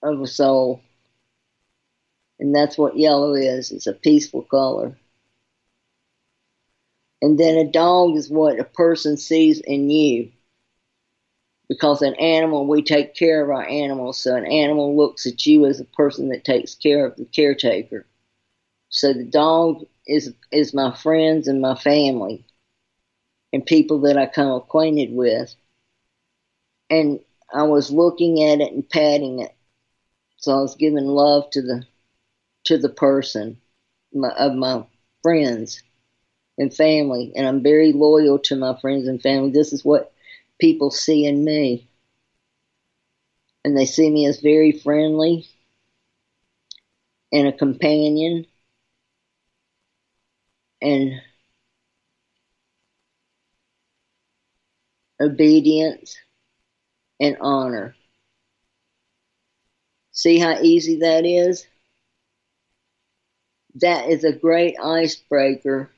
of 0.03 0.21
a 0.21 0.27
soul. 0.27 0.83
And 2.39 2.55
that's 2.55 2.77
what 2.77 2.99
yellow 2.99 3.35
is. 3.35 3.71
It's 3.71 3.87
a 3.87 3.93
peaceful 3.93 4.43
color. 4.43 4.97
And 7.23 7.39
then 7.39 7.57
a 7.57 7.71
dog 7.71 8.17
is 8.17 8.29
what 8.29 8.59
a 8.59 8.65
person 8.65 9.17
sees 9.17 9.61
in 9.61 9.89
you. 9.89 10.31
Because 11.69 12.03
an 12.03 12.15
animal, 12.17 12.67
we 12.67 12.83
take 12.83 13.15
care 13.15 13.43
of 13.43 13.49
our 13.49 13.67
animals. 13.67 14.19
So 14.19 14.37
an 14.37 14.45
animal 14.45 14.97
looks 14.97 15.27
at 15.27 15.47
you 15.47 15.65
as 15.65 15.81
a 15.81 15.85
person 15.85 16.29
that 16.29 16.45
takes 16.45 16.75
care 16.75 17.07
of 17.07 17.17
the 17.17 17.25
caretaker. 17.25 18.07
So 18.91 19.13
the 19.13 19.25
dog 19.25 19.87
is 20.07 20.35
is 20.53 20.75
my 20.75 20.95
friends 20.95 21.49
and 21.49 21.61
my 21.61 21.75
family 21.75 22.45
and 23.53 23.65
people 23.65 24.01
that 24.01 24.19
I 24.19 24.27
come 24.27 24.51
acquainted 24.51 25.15
with. 25.15 25.55
And 26.91 27.21
I 27.53 27.63
was 27.63 27.91
looking 27.91 28.43
at 28.43 28.61
it 28.61 28.73
and 28.73 28.89
patting 28.89 29.41
it. 29.41 29.55
So 30.37 30.53
I 30.53 30.61
was 30.61 30.77
giving 30.77 31.07
love 31.07 31.49
to 31.53 31.63
the 31.63 31.85
to 32.65 32.79
the 32.79 32.89
person 32.89 33.61
my, 34.13 34.31
of 34.31 34.55
my 34.55 34.85
friends 35.23 35.83
and 36.59 36.75
family, 36.75 37.33
and 37.37 37.47
I'm 37.47 37.63
very 37.63 37.93
loyal 37.93 38.39
to 38.41 38.57
my 38.57 38.79
friends 38.81 39.09
and 39.09 39.21
family. 39.23 39.51
This 39.51 39.73
is 39.73 39.85
what 39.85 40.13
people 40.61 40.91
see 40.91 41.27
in 41.27 41.45
me. 41.45 41.89
And 43.65 43.77
they 43.77 43.87
see 43.87 44.11
me 44.11 44.27
as 44.27 44.41
very 44.41 44.73
friendly 44.73 45.47
and 47.33 47.49
a 47.49 47.53
companion 47.53 48.47
and 50.81 51.21
obedience 55.21 56.17
and 57.21 57.37
honor. 57.41 57.97
See 60.13 60.39
how 60.39 60.61
easy 60.63 61.01
that 61.01 61.27
is? 61.27 61.67
That 63.77 64.09
is 64.09 64.25
a 64.25 64.33
great 64.33 64.77
icebreaker 64.83 65.91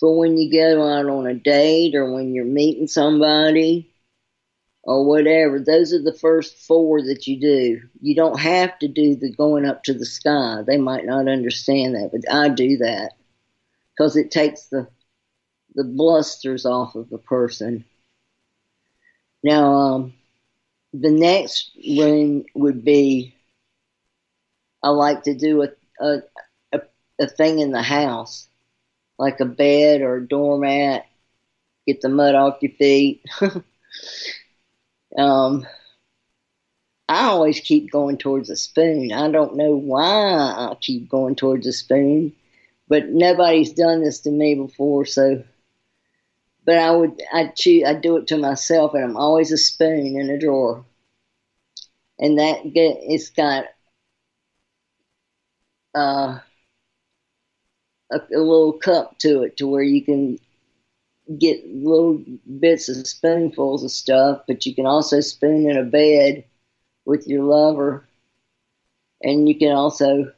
for 0.00 0.18
when 0.18 0.36
you 0.36 0.50
go 0.50 0.88
out 0.88 1.06
on 1.06 1.26
a 1.26 1.34
date 1.34 1.94
or 1.94 2.12
when 2.12 2.34
you're 2.34 2.44
meeting 2.44 2.86
somebody 2.86 3.90
or 4.82 5.04
whatever. 5.04 5.60
Those 5.60 5.92
are 5.92 6.02
the 6.02 6.14
first 6.14 6.56
four 6.56 7.02
that 7.02 7.26
you 7.26 7.40
do. 7.40 7.80
You 8.00 8.14
don't 8.14 8.40
have 8.40 8.78
to 8.80 8.88
do 8.88 9.16
the 9.16 9.32
going 9.32 9.66
up 9.66 9.84
to 9.84 9.94
the 9.94 10.06
sky. 10.06 10.62
They 10.66 10.78
might 10.78 11.04
not 11.04 11.28
understand 11.28 11.94
that, 11.94 12.10
but 12.12 12.32
I 12.32 12.48
do 12.48 12.78
that 12.78 13.12
because 13.92 14.16
it 14.16 14.30
takes 14.30 14.66
the 14.66 14.88
the 15.74 15.84
blusters 15.84 16.66
off 16.66 16.96
of 16.96 17.08
the 17.10 17.18
person. 17.18 17.84
Now, 19.44 19.72
um, 19.74 20.14
the 20.92 21.10
next 21.10 21.70
room 21.96 22.46
would 22.54 22.84
be 22.84 23.34
I 24.82 24.88
like 24.88 25.24
to 25.24 25.34
do 25.34 25.62
a, 25.62 25.68
a, 26.00 26.22
a, 27.18 27.26
thing 27.26 27.58
in 27.60 27.72
the 27.72 27.82
house 27.82 28.48
like 29.18 29.40
a 29.40 29.44
bed 29.44 30.00
or 30.00 30.16
a 30.16 30.26
doormat, 30.26 31.04
get 31.86 32.00
the 32.00 32.08
mud 32.08 32.34
off 32.34 32.62
your 32.62 32.72
feet. 32.72 33.24
um, 35.18 35.66
I 37.08 37.24
always 37.24 37.60
keep 37.60 37.90
going 37.90 38.18
towards 38.18 38.50
a 38.50 38.56
spoon. 38.56 39.12
I 39.12 39.30
don't 39.30 39.56
know 39.56 39.74
why 39.74 40.04
I 40.04 40.76
keep 40.80 41.08
going 41.08 41.34
towards 41.34 41.66
a 41.66 41.72
spoon, 41.72 42.34
but 42.86 43.08
nobody's 43.08 43.72
done 43.72 44.02
this 44.02 44.20
to 44.20 44.30
me 44.30 44.54
before, 44.54 45.04
so. 45.04 45.42
But 46.64 46.76
I 46.76 46.90
would, 46.90 47.20
I 47.32 47.46
choose, 47.46 47.84
I 47.86 47.94
do 47.94 48.18
it 48.18 48.26
to 48.28 48.36
myself, 48.36 48.92
and 48.92 49.02
I'm 49.02 49.16
always 49.16 49.52
a 49.52 49.56
spoon 49.56 50.18
in 50.20 50.28
a 50.28 50.38
drawer, 50.38 50.84
and 52.18 52.38
that 52.38 52.62
get, 52.74 52.98
it's 53.00 53.30
got, 53.30 53.64
uh, 55.94 56.40
a, 58.10 58.16
a 58.16 58.38
little 58.38 58.72
cup 58.72 59.18
to 59.18 59.42
it 59.42 59.56
to 59.58 59.66
where 59.66 59.82
you 59.82 60.04
can 60.04 60.38
get 61.38 61.66
little 61.68 62.22
bits 62.58 62.88
of 62.88 63.06
spoonfuls 63.06 63.84
of 63.84 63.90
stuff, 63.90 64.42
but 64.46 64.64
you 64.64 64.74
can 64.74 64.86
also 64.86 65.20
spoon 65.20 65.68
in 65.68 65.76
a 65.76 65.84
bed 65.84 66.44
with 67.04 67.26
your 67.26 67.42
lover. 67.42 68.06
And 69.22 69.48
you 69.48 69.58
can 69.58 69.72
also, 69.72 70.32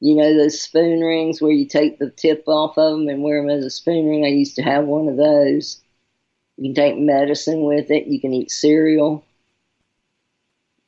you 0.00 0.16
know, 0.16 0.34
those 0.36 0.60
spoon 0.60 1.00
rings 1.00 1.40
where 1.40 1.52
you 1.52 1.66
take 1.66 1.98
the 1.98 2.10
tip 2.10 2.44
off 2.48 2.78
of 2.78 2.98
them 2.98 3.08
and 3.08 3.22
wear 3.22 3.40
them 3.40 3.50
as 3.50 3.64
a 3.64 3.70
spoon 3.70 4.08
ring. 4.08 4.24
I 4.24 4.28
used 4.28 4.56
to 4.56 4.62
have 4.62 4.86
one 4.86 5.08
of 5.08 5.16
those. 5.16 5.80
You 6.56 6.72
can 6.72 6.74
take 6.74 6.98
medicine 6.98 7.62
with 7.62 7.90
it. 7.90 8.06
You 8.06 8.20
can 8.20 8.32
eat 8.32 8.50
cereal. 8.50 9.24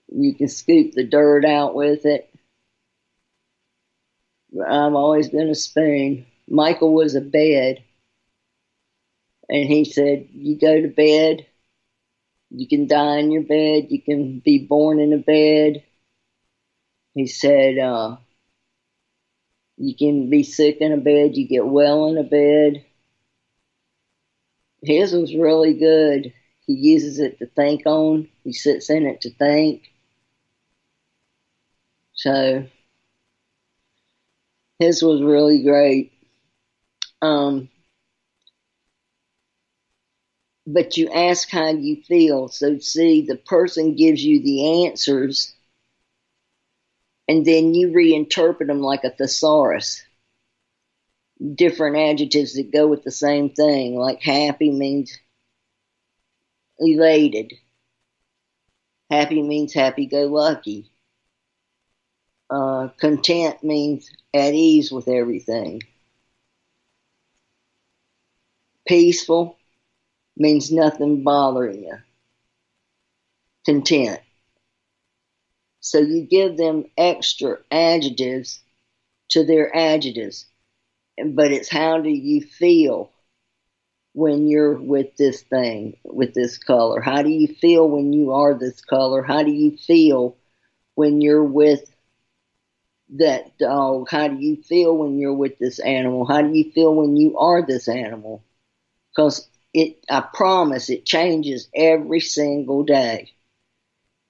You 0.08 0.34
can 0.34 0.48
scoop 0.48 0.92
the 0.92 1.04
dirt 1.04 1.44
out 1.44 1.74
with 1.74 2.04
it. 2.04 2.29
I've 4.54 4.94
always 4.94 5.28
been 5.28 5.48
a 5.48 5.54
spoon. 5.54 6.26
Michael 6.48 6.94
was 6.94 7.14
a 7.14 7.20
bed. 7.20 7.82
And 9.48 9.68
he 9.68 9.84
said, 9.84 10.28
You 10.32 10.56
go 10.56 10.80
to 10.80 10.88
bed, 10.88 11.46
you 12.50 12.66
can 12.68 12.86
die 12.86 13.18
in 13.18 13.30
your 13.32 13.42
bed, 13.42 13.86
you 13.90 14.00
can 14.00 14.40
be 14.40 14.58
born 14.58 15.00
in 15.00 15.12
a 15.12 15.18
bed. 15.18 15.82
He 17.14 17.26
said, 17.26 17.78
uh, 17.78 18.16
You 19.76 19.94
can 19.96 20.30
be 20.30 20.42
sick 20.42 20.78
in 20.80 20.92
a 20.92 20.96
bed, 20.96 21.36
you 21.36 21.46
get 21.48 21.66
well 21.66 22.08
in 22.08 22.18
a 22.18 22.22
bed. 22.22 22.84
His 24.82 25.12
was 25.12 25.34
really 25.34 25.74
good. 25.74 26.32
He 26.66 26.74
uses 26.74 27.18
it 27.18 27.38
to 27.38 27.46
think 27.46 27.82
on, 27.86 28.28
he 28.44 28.52
sits 28.52 28.90
in 28.90 29.06
it 29.06 29.20
to 29.22 29.30
think. 29.30 29.92
So, 32.14 32.64
his 34.80 35.02
was 35.02 35.22
really 35.22 35.62
great. 35.62 36.12
Um, 37.22 37.68
but 40.66 40.96
you 40.96 41.10
ask 41.10 41.50
how 41.50 41.68
you 41.68 42.02
feel. 42.02 42.48
So, 42.48 42.78
see, 42.78 43.22
the 43.22 43.36
person 43.36 43.94
gives 43.94 44.24
you 44.24 44.42
the 44.42 44.86
answers, 44.86 45.54
and 47.28 47.46
then 47.46 47.74
you 47.74 47.88
reinterpret 47.88 48.66
them 48.66 48.80
like 48.82 49.04
a 49.04 49.10
thesaurus. 49.10 50.02
Different 51.54 51.96
adjectives 51.96 52.54
that 52.54 52.72
go 52.72 52.86
with 52.86 53.04
the 53.04 53.10
same 53.10 53.50
thing, 53.50 53.96
like 53.96 54.20
happy 54.22 54.70
means 54.70 55.16
elated. 56.80 57.52
Happy 59.10 59.42
means 59.42 59.74
happy 59.74 60.06
go 60.06 60.26
lucky. 60.26 60.89
Uh, 62.50 62.88
content 62.98 63.62
means 63.62 64.10
at 64.34 64.54
ease 64.54 64.90
with 64.90 65.06
everything. 65.06 65.80
Peaceful 68.88 69.56
means 70.36 70.72
nothing 70.72 71.22
bothering 71.22 71.84
you. 71.84 71.98
Content. 73.64 74.20
So 75.80 75.98
you 75.98 76.22
give 76.22 76.56
them 76.56 76.86
extra 76.96 77.58
adjectives 77.70 78.60
to 79.30 79.44
their 79.44 79.74
adjectives. 79.74 80.46
But 81.24 81.52
it's 81.52 81.70
how 81.70 82.00
do 82.00 82.10
you 82.10 82.40
feel 82.42 83.10
when 84.12 84.48
you're 84.48 84.74
with 84.74 85.16
this 85.16 85.42
thing, 85.42 85.96
with 86.04 86.34
this 86.34 86.58
color? 86.58 87.00
How 87.00 87.22
do 87.22 87.28
you 87.30 87.48
feel 87.48 87.88
when 87.88 88.12
you 88.12 88.32
are 88.32 88.54
this 88.54 88.80
color? 88.80 89.22
How 89.22 89.42
do 89.42 89.52
you 89.52 89.76
feel 89.76 90.36
when 90.94 91.20
you're 91.20 91.44
with 91.44 91.89
that 93.18 93.58
dog? 93.58 94.08
How 94.10 94.28
do 94.28 94.36
you 94.36 94.56
feel 94.62 94.96
when 94.96 95.18
you're 95.18 95.34
with 95.34 95.58
this 95.58 95.78
animal? 95.80 96.26
How 96.26 96.42
do 96.42 96.52
you 96.52 96.70
feel 96.72 96.94
when 96.94 97.16
you 97.16 97.38
are 97.38 97.62
this 97.66 97.88
animal? 97.88 98.42
Because 99.10 99.48
it, 99.74 100.04
I 100.10 100.20
promise, 100.20 100.90
it 100.90 101.06
changes 101.06 101.68
every 101.74 102.20
single 102.20 102.84
day, 102.84 103.32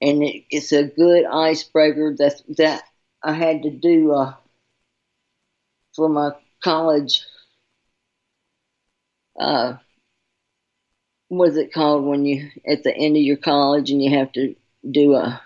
and 0.00 0.22
it, 0.22 0.44
it's 0.50 0.72
a 0.72 0.84
good 0.84 1.24
icebreaker. 1.24 2.14
That 2.18 2.42
that 2.58 2.82
I 3.22 3.32
had 3.32 3.62
to 3.62 3.70
do 3.70 4.12
uh, 4.12 4.34
for 5.94 6.08
my 6.08 6.32
college 6.62 7.24
uh, 9.38 9.74
what's 11.28 11.56
it 11.56 11.72
called 11.72 12.04
when 12.04 12.24
you 12.26 12.50
at 12.66 12.82
the 12.82 12.94
end 12.94 13.16
of 13.16 13.22
your 13.22 13.36
college 13.36 13.90
and 13.90 14.02
you 14.02 14.10
have 14.18 14.32
to 14.32 14.54
do 14.90 15.14
a 15.14 15.40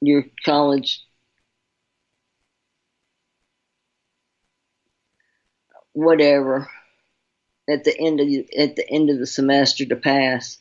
your 0.00 0.24
college 0.44 1.03
whatever 5.94 6.68
at 7.68 7.84
the 7.84 7.98
end 7.98 8.20
of 8.20 8.28
at 8.58 8.76
the 8.76 8.88
end 8.90 9.08
of 9.08 9.18
the 9.18 9.26
semester 9.26 9.86
to 9.86 9.96
pass. 9.96 10.58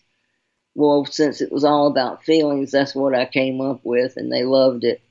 Well, 0.75 1.05
since 1.05 1.41
it 1.41 1.51
was 1.51 1.63
all 1.63 1.87
about 1.87 2.23
feelings, 2.23 2.71
that's 2.71 2.95
what 2.95 3.13
I 3.13 3.25
came 3.25 3.61
up 3.61 3.81
with, 3.83 4.13
and 4.15 4.31
they 4.31 4.43
loved 4.43 4.85
it. 4.85 5.01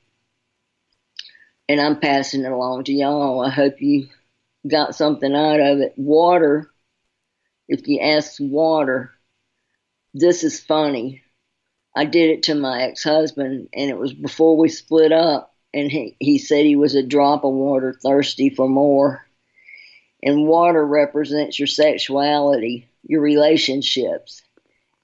And 1.69 1.81
I'm 1.81 2.01
passing 2.01 2.45
it 2.45 2.51
along 2.51 2.85
to 2.85 2.93
y'all. 2.93 3.41
I 3.41 3.51
hope 3.51 3.81
you 3.81 4.09
got 4.69 4.97
something 4.97 5.35
out 5.35 5.61
of 5.61 5.79
it. 5.79 5.95
Water, 5.97 6.71
if 7.69 7.87
you 7.87 8.01
ask 8.01 8.37
water, 8.41 9.13
this 10.15 10.43
is 10.43 10.59
funny. 10.59 11.23
I 11.95 12.07
did 12.07 12.31
it 12.31 12.43
to 12.45 12.55
my 12.55 12.83
ex 12.83 13.05
husband, 13.05 13.69
and 13.73 13.91
it 13.91 13.99
was 13.99 14.13
before 14.13 14.57
we 14.57 14.69
split 14.69 15.13
up, 15.13 15.55
and 15.73 15.91
he, 15.93 16.17
he 16.19 16.39
said 16.39 16.65
he 16.65 16.77
was 16.77 16.95
a 16.97 17.03
drop 17.03 17.45
of 17.45 17.53
water 17.53 17.97
thirsty 18.03 18.51
for 18.51 18.69
more 18.69 19.25
and 20.23 20.47
water 20.47 20.85
represents 20.85 21.59
your 21.59 21.67
sexuality, 21.67 22.89
your 23.05 23.21
relationships. 23.21 24.43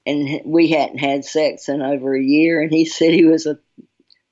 And 0.07 0.43
we 0.45 0.71
hadn't 0.71 0.99
had 0.99 1.25
sex 1.25 1.69
in 1.69 1.83
over 1.83 2.17
a 2.17 2.23
year, 2.23 2.63
and 2.63 2.71
he 2.71 2.85
said 2.87 3.13
he 3.13 3.25
was 3.25 3.47
a 3.47 3.59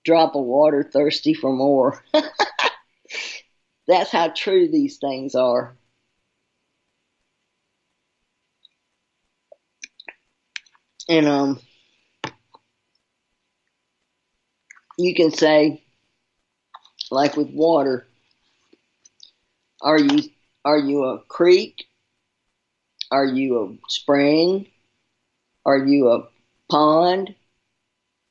drop 0.05 0.35
of 0.37 0.45
water 0.45 0.83
thirsty 0.85 1.35
for 1.35 1.53
more. 1.53 2.03
That's 3.89 4.11
how 4.11 4.29
true 4.29 4.69
these 4.69 4.99
things 4.99 5.35
are. 5.35 5.77
And 11.09 11.27
um, 11.29 11.61
you 14.99 15.15
can 15.15 15.31
say, 15.31 15.85
like 17.13 17.37
with 17.37 17.51
water, 17.51 18.09
are 19.81 20.01
you 20.01 20.31
are 20.67 20.79
you 20.79 21.05
a 21.05 21.21
creek? 21.21 21.87
Are 23.13 23.25
you 23.25 23.63
a 23.63 23.89
spring? 23.89 24.67
Are 25.65 25.79
you 25.79 26.09
a 26.11 26.29
pond? 26.69 27.37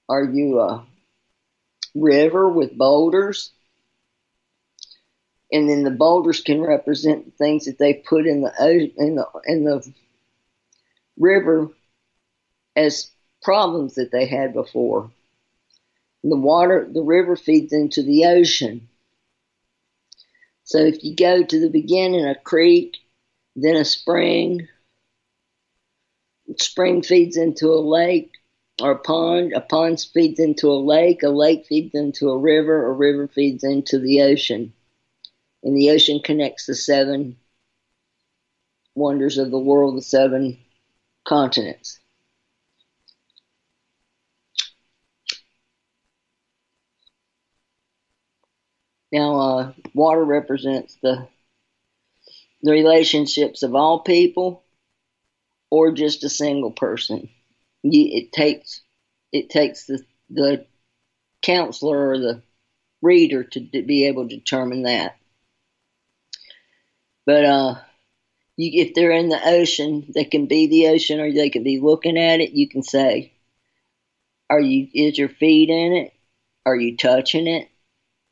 Are 0.09 0.25
you 0.25 0.59
a 0.59 0.85
river 1.95 2.49
with 2.49 2.77
boulders? 2.77 3.51
And 5.49 5.69
then 5.69 5.83
the 5.83 5.91
boulders 5.91 6.41
can 6.41 6.61
represent 6.61 7.37
things 7.37 7.65
that 7.65 7.77
they 7.77 7.93
put 7.93 8.27
in 8.27 8.41
the 8.41 8.91
in 8.97 9.15
the 9.15 9.27
in 9.45 9.63
the 9.63 9.89
river 11.17 11.69
as 12.75 13.11
problems 13.43 13.95
that 13.95 14.11
they 14.11 14.25
had 14.25 14.53
before. 14.53 15.09
The 16.21 16.35
water, 16.35 16.85
the 16.91 17.01
river 17.01 17.37
feeds 17.37 17.71
into 17.71 18.03
the 18.03 18.25
ocean. 18.25 18.89
So 20.65 20.79
if 20.79 21.03
you 21.03 21.15
go 21.15 21.43
to 21.43 21.59
the 21.59 21.69
beginning, 21.69 22.25
a 22.25 22.35
creek, 22.35 22.97
then 23.55 23.75
a 23.75 23.85
spring, 23.85 24.67
spring 26.57 27.03
feeds 27.03 27.37
into 27.37 27.67
a 27.67 27.79
lake 27.79 28.31
or 28.81 28.91
a 28.91 28.99
pond, 28.99 29.53
a 29.53 29.61
pond 29.61 30.05
feeds 30.13 30.39
into 30.39 30.67
a 30.67 30.73
lake, 30.73 31.21
a 31.21 31.29
lake 31.29 31.67
feeds 31.67 31.93
into 31.93 32.29
a 32.29 32.37
river, 32.37 32.87
a 32.87 32.91
river 32.91 33.27
feeds 33.27 33.63
into 33.63 33.99
the 33.99 34.23
ocean. 34.23 34.73
And 35.63 35.77
the 35.77 35.91
ocean 35.91 36.19
connects 36.23 36.65
the 36.65 36.75
seven 36.75 37.37
wonders 38.95 39.37
of 39.37 39.51
the 39.51 39.59
world, 39.59 39.97
the 39.97 40.01
seven 40.01 40.57
continents. 41.27 41.99
Now, 49.15 49.39
uh, 49.39 49.73
water 49.93 50.25
represents 50.25 50.97
the 51.01 51.29
the 52.61 52.71
relationships 52.71 53.63
of 53.63 53.73
all 53.73 53.99
people, 54.01 54.65
or 55.69 55.93
just 55.93 56.25
a 56.25 56.29
single 56.29 56.71
person. 56.71 57.29
You, 57.81 58.09
it 58.11 58.33
takes 58.33 58.81
it 59.31 59.49
takes 59.49 59.85
the 59.85 60.03
the 60.29 60.65
counselor 61.41 62.09
or 62.09 62.19
the 62.19 62.41
reader 63.01 63.45
to, 63.45 63.61
be 63.61 64.07
able 64.07 64.27
to 64.27 64.35
determine 64.35 64.83
that. 64.83 65.15
But 67.25 67.45
uh, 67.45 67.75
you, 68.57 68.83
if 68.83 68.95
they're 68.95 69.11
in 69.11 69.29
the 69.29 69.39
ocean, 69.47 70.11
they 70.13 70.25
can 70.25 70.47
be 70.47 70.67
the 70.67 70.87
ocean, 70.87 71.21
or 71.21 71.31
they 71.31 71.49
can 71.49 71.63
be 71.63 71.79
looking 71.79 72.17
at 72.17 72.41
it. 72.41 72.51
You 72.51 72.67
can 72.67 72.83
say, 72.83 73.31
"Are 74.49 74.59
you? 74.59 74.89
Is 74.93 75.17
your 75.17 75.29
feet 75.29 75.69
in 75.69 75.93
it? 75.93 76.13
Are 76.65 76.75
you 76.75 76.97
touching 76.97 77.47
it? 77.47 77.69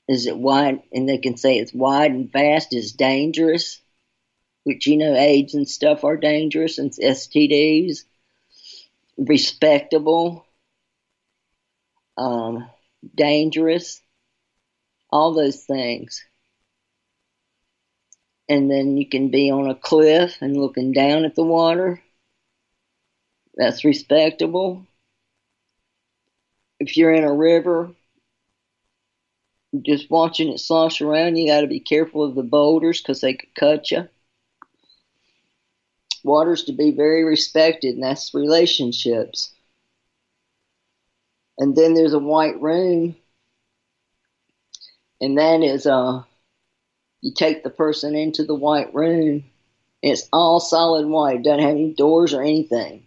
Is 0.07 0.27
it 0.27 0.37
wide? 0.37 0.81
And 0.91 1.07
they 1.07 1.17
can 1.17 1.37
say 1.37 1.57
it's 1.57 1.73
wide 1.73 2.11
and 2.11 2.31
vast 2.31 2.73
is 2.73 2.91
dangerous, 2.91 3.81
which 4.63 4.87
you 4.87 4.97
know 4.97 5.15
AIDS 5.15 5.53
and 5.53 5.67
stuff 5.67 6.03
are 6.03 6.17
dangerous 6.17 6.77
and 6.77 6.91
STDs. 6.91 8.03
Respectable, 9.17 10.45
um, 12.17 12.69
dangerous, 13.15 14.01
all 15.11 15.33
those 15.33 15.63
things. 15.63 16.23
And 18.49 18.69
then 18.69 18.97
you 18.97 19.07
can 19.07 19.29
be 19.29 19.51
on 19.51 19.69
a 19.69 19.75
cliff 19.75 20.37
and 20.41 20.57
looking 20.57 20.91
down 20.91 21.23
at 21.23 21.35
the 21.35 21.43
water. 21.43 22.01
That's 23.55 23.85
respectable. 23.85 24.85
If 26.79 26.97
you're 26.97 27.13
in 27.13 27.23
a 27.23 27.33
river, 27.33 27.91
just 29.81 30.09
watching 30.09 30.49
it 30.51 30.59
slosh 30.59 31.01
around, 31.01 31.35
you 31.35 31.47
got 31.47 31.61
to 31.61 31.67
be 31.67 31.79
careful 31.79 32.23
of 32.23 32.35
the 32.35 32.43
boulders 32.43 33.01
because 33.01 33.21
they 33.21 33.33
could 33.33 33.55
cut 33.55 33.91
you. 33.91 34.07
Water's 36.23 36.63
to 36.65 36.73
be 36.73 36.91
very 36.91 37.23
respected, 37.23 37.95
and 37.95 38.03
that's 38.03 38.33
relationships. 38.33 39.51
And 41.57 41.75
then 41.75 41.93
there's 41.93 42.13
a 42.13 42.19
white 42.19 42.59
room, 42.61 43.15
and 45.19 45.37
that 45.37 45.61
is 45.61 45.85
uh, 45.85 46.23
you 47.21 47.33
take 47.33 47.63
the 47.63 47.69
person 47.69 48.15
into 48.15 48.43
the 48.43 48.55
white 48.55 48.93
room. 48.93 49.43
It's 50.01 50.27
all 50.33 50.59
solid 50.59 51.07
white, 51.07 51.43
doesn't 51.43 51.59
have 51.59 51.71
any 51.71 51.93
doors 51.93 52.33
or 52.33 52.41
anything 52.41 53.03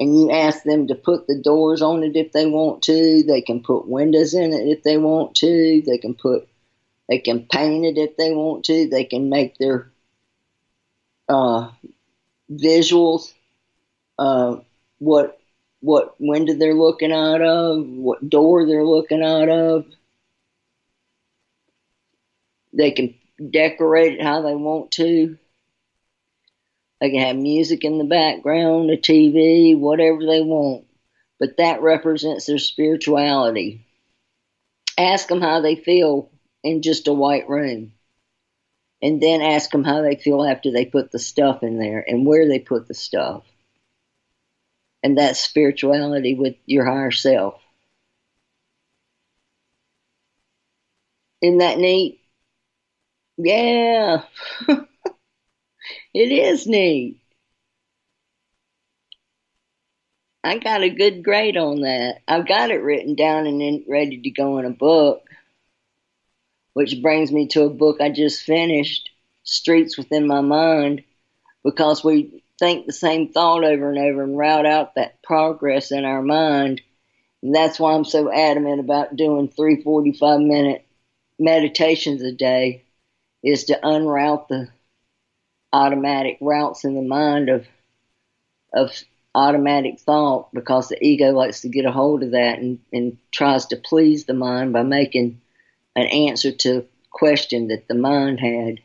and 0.00 0.18
you 0.18 0.30
ask 0.30 0.64
them 0.64 0.88
to 0.88 0.94
put 0.94 1.26
the 1.26 1.40
doors 1.40 1.80
on 1.82 2.02
it 2.02 2.16
if 2.16 2.32
they 2.32 2.46
want 2.46 2.82
to. 2.84 3.22
They 3.22 3.40
can 3.40 3.62
put 3.62 3.86
windows 3.88 4.34
in 4.34 4.52
it 4.52 4.66
if 4.68 4.82
they 4.82 4.96
want 4.96 5.36
to. 5.36 5.82
They 5.86 5.98
can 5.98 6.14
put, 6.14 6.48
they 7.08 7.18
can 7.18 7.46
paint 7.46 7.84
it 7.84 7.98
if 7.98 8.16
they 8.16 8.32
want 8.32 8.64
to. 8.66 8.88
They 8.88 9.04
can 9.04 9.28
make 9.28 9.56
their 9.58 9.90
uh, 11.28 11.70
visuals, 12.50 13.32
uh, 14.18 14.56
what 14.98 15.40
what 15.80 16.14
window 16.18 16.54
they're 16.54 16.74
looking 16.74 17.12
out 17.12 17.42
of, 17.42 17.86
what 17.86 18.28
door 18.28 18.66
they're 18.66 18.86
looking 18.86 19.22
out 19.22 19.50
of. 19.50 19.84
They 22.72 22.90
can 22.90 23.14
decorate 23.50 24.14
it 24.14 24.22
how 24.22 24.40
they 24.40 24.54
want 24.54 24.92
to. 24.92 25.38
They 27.00 27.10
can 27.10 27.20
have 27.20 27.36
music 27.36 27.84
in 27.84 27.98
the 27.98 28.04
background, 28.04 28.90
a 28.90 28.96
TV, 28.96 29.76
whatever 29.76 30.20
they 30.24 30.40
want. 30.40 30.86
But 31.38 31.58
that 31.58 31.82
represents 31.82 32.46
their 32.46 32.58
spirituality. 32.58 33.86
Ask 34.96 35.28
them 35.28 35.40
how 35.40 35.60
they 35.60 35.76
feel 35.76 36.30
in 36.62 36.82
just 36.82 37.08
a 37.08 37.12
white 37.12 37.48
room. 37.48 37.92
And 39.02 39.20
then 39.20 39.42
ask 39.42 39.70
them 39.70 39.84
how 39.84 40.02
they 40.02 40.16
feel 40.16 40.42
after 40.44 40.70
they 40.70 40.86
put 40.86 41.10
the 41.10 41.18
stuff 41.18 41.62
in 41.62 41.78
there 41.78 42.02
and 42.06 42.26
where 42.26 42.48
they 42.48 42.58
put 42.58 42.88
the 42.88 42.94
stuff. 42.94 43.44
And 45.02 45.18
that's 45.18 45.40
spirituality 45.40 46.34
with 46.34 46.56
your 46.64 46.86
higher 46.86 47.10
self. 47.10 47.60
Isn't 51.42 51.58
that 51.58 51.78
neat? 51.78 52.20
Yeah. 53.36 54.24
It 56.14 56.30
is 56.30 56.68
neat. 56.68 57.20
I 60.44 60.58
got 60.58 60.82
a 60.82 60.90
good 60.90 61.24
grade 61.24 61.56
on 61.56 61.80
that. 61.80 62.20
I've 62.28 62.46
got 62.46 62.70
it 62.70 62.82
written 62.82 63.16
down 63.16 63.48
and 63.48 63.60
then 63.60 63.84
ready 63.88 64.20
to 64.22 64.30
go 64.30 64.58
in 64.58 64.64
a 64.64 64.70
book. 64.70 65.22
Which 66.74 67.02
brings 67.02 67.32
me 67.32 67.48
to 67.48 67.64
a 67.64 67.70
book 67.70 68.00
I 68.00 68.10
just 68.10 68.42
finished, 68.42 69.10
Streets 69.42 69.98
Within 69.98 70.28
My 70.28 70.40
Mind, 70.40 71.02
because 71.64 72.04
we 72.04 72.44
think 72.60 72.86
the 72.86 72.92
same 72.92 73.32
thought 73.32 73.64
over 73.64 73.90
and 73.90 73.98
over 73.98 74.22
and 74.22 74.38
route 74.38 74.66
out 74.66 74.94
that 74.94 75.20
progress 75.22 75.90
in 75.90 76.04
our 76.04 76.22
mind. 76.22 76.80
And 77.42 77.54
that's 77.54 77.80
why 77.80 77.94
I'm 77.94 78.04
so 78.04 78.32
adamant 78.32 78.80
about 78.80 79.16
doing 79.16 79.48
three 79.48 79.82
45 79.82 80.40
minute 80.40 80.86
meditations 81.38 82.22
a 82.22 82.32
day, 82.32 82.84
is 83.42 83.64
to 83.64 83.80
unroute 83.82 84.48
the 84.48 84.68
automatic 85.74 86.38
routes 86.40 86.84
in 86.84 86.94
the 86.94 87.02
mind 87.02 87.48
of 87.48 87.66
of 88.72 88.92
automatic 89.34 89.98
thought 89.98 90.54
because 90.54 90.88
the 90.88 91.04
ego 91.04 91.32
likes 91.32 91.62
to 91.62 91.68
get 91.68 91.84
a 91.84 91.90
hold 91.90 92.22
of 92.22 92.30
that 92.30 92.60
and, 92.60 92.78
and 92.92 93.18
tries 93.32 93.66
to 93.66 93.76
please 93.76 94.24
the 94.24 94.34
mind 94.34 94.72
by 94.72 94.82
making 94.82 95.40
an 95.96 96.06
answer 96.06 96.52
to 96.52 96.78
a 96.78 96.84
question 97.10 97.68
that 97.68 97.88
the 97.88 97.94
mind 97.94 98.38
had. 98.38 98.80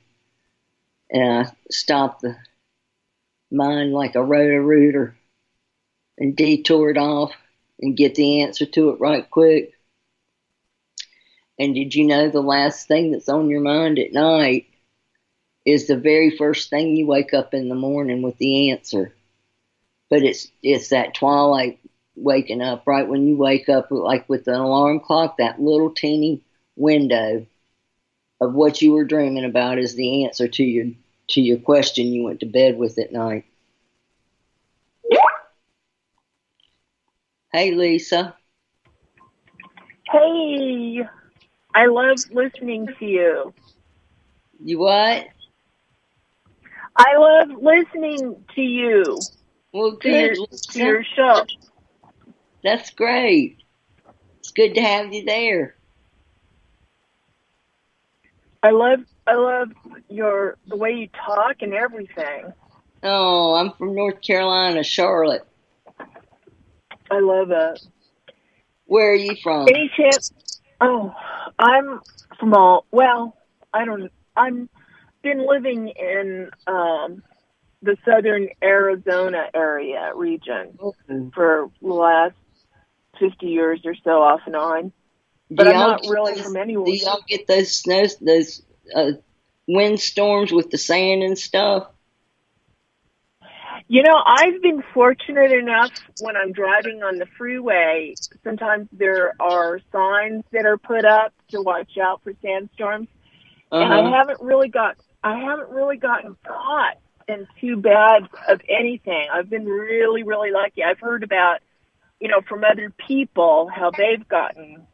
And 1.12 1.48
I 1.48 1.52
stop 1.70 2.20
the 2.20 2.36
mind 3.52 3.94
like 3.94 4.16
a 4.16 4.24
Roto-Rooter 4.24 5.16
and 6.18 6.36
detour 6.36 6.90
it 6.90 6.98
off 6.98 7.32
and 7.80 7.98
get 7.98 8.16
the 8.16 8.42
answer 8.42 8.66
to 8.66 8.90
it 8.90 9.00
right 9.00 9.30
quick. 9.30 9.74
And 11.60 11.76
did 11.76 11.94
you 11.94 12.06
know 12.06 12.30
the 12.30 12.42
last 12.42 12.88
thing 12.88 13.12
that's 13.12 13.30
on 13.30 13.50
your 13.50 13.62
mind 13.62 14.00
at 14.00 14.14
night 14.14 14.69
is 15.70 15.88
the 15.88 15.98
very 15.98 16.36
first 16.36 16.70
thing 16.70 16.96
you 16.96 17.06
wake 17.06 17.34
up 17.34 17.54
in 17.54 17.70
the 17.70 17.76
morning 17.76 18.22
with 18.22 18.38
the 18.38 18.72
answer? 18.72 19.14
But 20.10 20.24
it's 20.24 20.48
it's 20.64 20.90
that 20.90 21.14
twilight 21.14 21.80
waking 22.16 22.62
up 22.62 22.84
right 22.86 23.08
when 23.08 23.28
you 23.28 23.38
wake 23.38 23.70
up 23.70 23.88
like 23.92 24.28
with 24.28 24.48
an 24.48 24.56
alarm 24.56 25.00
clock 25.00 25.38
that 25.38 25.62
little 25.62 25.92
teeny 25.92 26.42
window 26.76 27.46
of 28.42 28.54
what 28.54 28.82
you 28.82 28.92
were 28.92 29.06
dreaming 29.06 29.46
about 29.46 29.80
is 29.80 29.96
the 29.96 30.26
answer 30.26 30.48
to 30.48 30.64
your 30.64 30.88
to 31.30 31.42
your 31.42 31.60
question 31.60 32.08
you 32.08 32.24
went 32.24 32.40
to 32.40 32.46
bed 32.46 32.78
with 32.78 32.98
at 32.98 33.12
night. 33.12 33.46
Hey 37.54 37.72
Lisa. 37.72 38.36
Hey, 40.12 41.02
I 41.76 41.86
love 41.86 42.18
listening 42.32 42.88
to 42.98 43.06
you. 43.06 43.54
You 44.64 44.80
what? 44.80 45.28
I 47.00 47.16
love 47.18 47.62
listening 47.62 48.44
to 48.56 48.62
you. 48.62 49.20
Well, 49.72 49.96
to 50.02 50.10
your, 50.10 50.36
good. 50.36 50.52
to 50.52 50.80
your 50.80 51.04
show. 51.16 51.46
That's 52.62 52.90
great. 52.90 53.64
It's 54.40 54.52
good 54.52 54.76
to 54.76 54.82
have 54.82 55.14
you 55.14 55.24
there. 55.24 55.76
I 58.62 58.72
love 58.72 59.00
I 59.26 59.36
love 59.36 59.70
your 60.10 60.58
the 60.68 60.76
way 60.76 60.92
you 60.92 61.08
talk 61.26 61.62
and 61.62 61.74
everything. 61.74 62.52
Oh, 63.02 63.54
I'm 63.54 63.72
from 63.72 63.96
North 63.96 64.22
Carolina, 64.22 64.84
Charlotte. 64.84 65.48
I 67.10 67.20
love 67.22 67.52
it. 67.52 67.82
Where 68.86 69.12
are 69.12 69.16
you 69.16 69.38
from? 69.42 69.70
Any 69.70 69.90
chance? 69.96 70.34
Oh, 70.82 71.14
I'm 71.58 72.02
from 72.38 72.54
all. 72.54 72.86
Well, 72.92 73.38
I 73.74 73.86
don't. 73.86 74.12
I'm 74.36 74.70
been 75.22 75.46
living 75.48 75.90
in 75.90 76.50
um, 76.68 77.24
the 77.82 77.98
southern 78.06 78.50
Arizona 78.64 79.46
area 79.54 80.12
region 80.16 80.78
for 81.34 81.70
the 81.82 81.88
last 81.88 82.36
fifty 83.20 83.48
years 83.48 83.82
or 83.86 83.96
so, 84.04 84.22
off 84.22 84.42
and 84.46 84.56
on. 84.56 84.92
But 85.50 85.64
Do 85.64 85.70
I'm 85.70 85.80
not 85.80 86.02
really 86.08 86.36
those- 86.36 86.44
from 86.44 86.58
anywhere. 86.58 86.86
Do 86.86 86.98
y'all 86.98 87.24
get 87.28 87.48
those 87.48 87.72
snow, 87.72 88.06
those 88.22 88.62
uh, 88.96 89.12
windstorms 89.68 90.52
with 90.52 90.70
the 90.70 90.78
sand 90.78 91.24
and 91.24 91.38
stuff? 91.38 91.88
You 93.88 94.04
know, 94.04 94.16
I've 94.24 94.62
been 94.62 94.84
fortunate 94.94 95.52
enough 95.52 95.92
when 96.20 96.36
I'm 96.38 96.52
driving 96.52 97.02
on 97.02 97.18
the 97.18 97.26
freeway, 97.38 98.14
sometimes 98.44 98.88
there 98.92 99.34
are 99.40 99.80
signs 99.92 100.44
that 100.52 100.66
are 100.66 100.78
put 100.78 101.06
up 101.06 101.34
to 101.52 101.62
watch 101.62 101.98
out 101.98 102.22
for 102.24 102.34
sandstorms. 102.42 103.08
And 103.72 103.92
I 103.92 104.00
Uh-huh. 104.00 104.12
haven't 104.12 104.42
really 104.42 104.70
got 104.70 104.96
I 105.24 105.38
haven't 105.40 105.70
really 105.70 105.98
gotten 105.98 106.36
caught 106.46 106.98
in 107.28 107.48
too 107.60 107.78
bad 107.78 108.28
of 108.48 108.62
anything. 108.70 109.28
I've 109.34 109.50
been 109.50 109.66
really, 109.66 110.24
really 110.24 110.52
lucky. 110.52 110.84
I've 110.84 111.00
heard 111.00 111.24
about, 111.24 111.60
you 112.20 112.28
know, 112.28 112.42
from 112.48 112.64
other 112.64 112.92
people 113.08 113.70
how 113.74 113.92
they've 113.92 114.28
gotten 114.28 114.86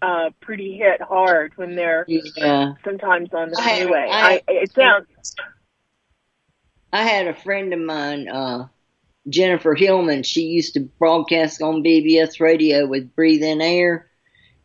uh 0.00 0.30
pretty 0.40 0.76
hit 0.76 1.00
hard 1.02 1.52
when 1.56 1.74
they're 1.74 2.04
Yeah. 2.06 2.74
sometimes 2.84 3.30
on 3.34 3.50
the 3.50 3.60
I 3.60 3.80
freeway. 3.80 4.06
I- 4.10 4.34
I, 4.34 4.42
it 4.52 4.72
sounds 4.72 5.06
I 6.92 7.02
had 7.02 7.26
a 7.26 7.34
friend 7.34 7.74
of 7.74 7.80
mine, 7.80 8.28
uh, 8.28 8.68
Jennifer 9.28 9.74
Hillman. 9.74 10.22
She 10.22 10.42
used 10.42 10.74
to 10.74 10.80
broadcast 10.80 11.60
on 11.60 11.82
BBS 11.82 12.40
radio 12.40 12.86
with 12.86 13.14
Breathe 13.14 13.42
In 13.42 13.60
Air. 13.60 14.08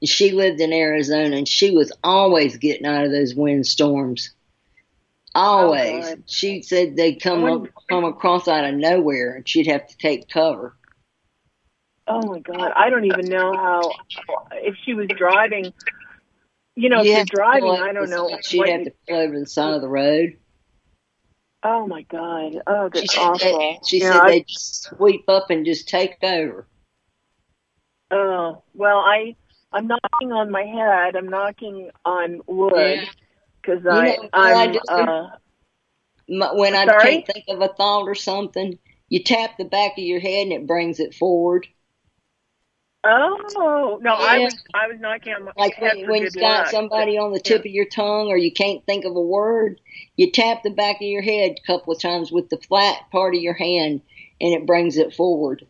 And 0.01 0.07
she 0.09 0.31
lived 0.31 0.61
in 0.61 0.71
Arizona 0.71 1.35
and 1.35 1.47
she 1.47 1.71
was 1.71 1.91
always 2.03 2.57
getting 2.57 2.85
out 2.85 3.03
of 3.03 3.11
those 3.11 3.35
windstorms. 3.35 4.31
Oh, 5.35 5.41
Always. 5.41 6.05
God. 6.09 6.23
she 6.27 6.61
said 6.61 6.95
they'd 6.95 7.15
come 7.15 7.43
up, 7.45 7.67
come 7.89 8.03
across 8.05 8.47
out 8.47 8.65
of 8.65 8.75
nowhere 8.75 9.35
and 9.35 9.47
she'd 9.49 9.67
have 9.67 9.87
to 9.87 9.97
take 9.97 10.29
cover. 10.29 10.75
Oh 12.07 12.21
my 12.21 12.39
god, 12.39 12.71
I 12.75 12.89
don't 12.89 13.05
even 13.05 13.25
know 13.29 13.53
how 13.55 13.91
if 14.51 14.75
she 14.85 14.93
was 14.93 15.07
driving. 15.07 15.73
You 16.75 16.89
know, 16.89 16.99
if 16.99 17.05
You 17.05 17.13
you're 17.13 17.25
driving, 17.25 17.69
I 17.71 17.93
don't 17.93 18.09
know. 18.09 18.37
She'd 18.41 18.67
have 18.69 18.79
you- 18.81 18.85
to 18.85 18.93
pull 19.07 19.17
over 19.17 19.39
the 19.39 19.45
side 19.45 19.73
of 19.73 19.81
the 19.81 19.87
road. 19.87 20.37
oh 21.63 21.87
my 21.87 22.01
god, 22.03 22.61
oh 22.67 22.89
She 22.93 22.99
that's 23.01 23.13
said, 23.13 23.21
awful. 23.21 23.57
they, 23.59 23.79
she 23.87 23.97
You 23.99 24.03
know, 24.03 24.11
said 24.11 24.21
I- 24.21 24.27
they'd 24.31 24.45
sweep 24.49 25.29
up 25.29 25.49
and 25.49 25.65
just 25.65 25.87
take 25.87 26.17
over. 26.21 26.67
Oh 28.11 28.61
well, 28.75 28.97
I 28.99 29.35
I'm 29.71 29.87
knocking 29.87 30.31
on 30.31 30.51
my 30.51 30.63
head. 30.63 31.15
I'm 31.15 31.29
knocking 31.29 31.89
on 32.05 32.41
wood 32.45 32.73
Yeah. 32.75 33.05
Because 33.63 33.85
I 33.87 34.17
know 34.17 34.29
what 34.41 34.53
I 34.53 34.67
I'm 34.67 34.73
do? 34.73 34.79
uh 34.87 35.29
When 36.27 36.75
I 36.75 36.85
Sorry? 36.85 36.99
can't 36.99 37.25
think 37.25 37.45
of 37.47 37.61
a 37.61 37.69
thought 37.69 38.09
or 38.09 38.15
something, 38.15 38.77
you 39.07 39.23
tap 39.23 39.57
the 39.57 39.63
back 39.63 39.93
of 39.97 40.03
your 40.03 40.19
head 40.19 40.43
and 40.43 40.51
it 40.51 40.67
brings 40.67 40.99
it 40.99 41.13
forward. 41.15 41.67
oh 43.05 43.99
no 44.01 44.13
I 44.13 44.39
was 44.39 44.53
I 44.73 44.87
was 44.87 44.99
knocking 44.99 45.33
on 45.33 45.45
my 45.45 45.51
Like 45.55 45.79
head 45.79 45.97
when, 45.97 46.07
when 46.07 46.21
you've 46.23 46.37
got 46.39 46.67
luck. 46.67 46.67
somebody 46.67 47.17
on 47.17 47.31
the 47.33 47.39
tip 47.39 47.61
of 47.61 47.65
your 47.71 47.85
tongue 47.85 48.27
or 48.27 48.37
you 48.37 48.51
can't 48.51 48.85
think 48.85 49.05
of 49.05 49.15
a 49.15 49.21
word, 49.21 49.81
you 50.15 50.31
tap 50.31 50.63
the 50.63 50.69
back 50.69 50.97
of 50.97 51.01
your 51.07 51.21
head 51.23 51.57
a 51.57 51.67
couple 51.67 51.93
of 51.93 51.99
times 52.01 52.31
with 52.31 52.49
the 52.49 52.57
flat 52.57 53.09
part 53.11 53.35
of 53.35 53.41
your 53.41 53.53
hand 53.53 54.01
and 54.41 54.53
it 54.53 54.65
brings 54.67 54.97
it 54.97 55.13
forward. 55.13 55.65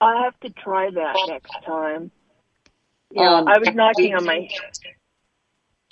I 0.00 0.24
have 0.24 0.38
to 0.40 0.50
try 0.50 0.90
that 0.90 1.14
next 1.28 1.52
time. 1.64 2.10
Yeah, 3.10 3.28
Um, 3.28 3.46
I 3.46 3.58
was 3.58 3.70
knocking 3.74 4.14
on 4.14 4.24
my 4.24 4.48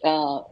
Uh, 0.03 0.43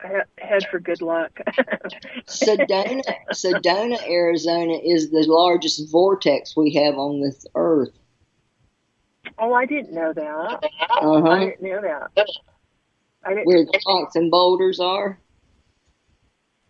head 0.00 0.64
for 0.70 0.78
good 0.80 1.00
luck. 1.02 1.38
Sedona, 2.26 3.02
Sedona, 3.32 4.02
Arizona 4.08 4.74
is 4.84 5.10
the 5.10 5.24
largest 5.26 5.90
vortex 5.90 6.56
we 6.56 6.74
have 6.74 6.94
on 6.96 7.20
this 7.20 7.46
earth. 7.54 7.90
oh, 9.38 9.52
I 9.52 9.66
didn't 9.66 9.92
know 9.94 10.12
that. 10.12 10.70
I 10.90 10.98
Uh-huh. 11.00 11.38
didn't 11.38 11.62
know 11.62 11.80
that. 11.80 12.26
I 13.24 13.30
didn't. 13.34 13.46
Where 13.46 13.64
the 13.64 13.80
rocks 13.86 14.16
and 14.16 14.30
boulders 14.30 14.80
are. 14.80 15.18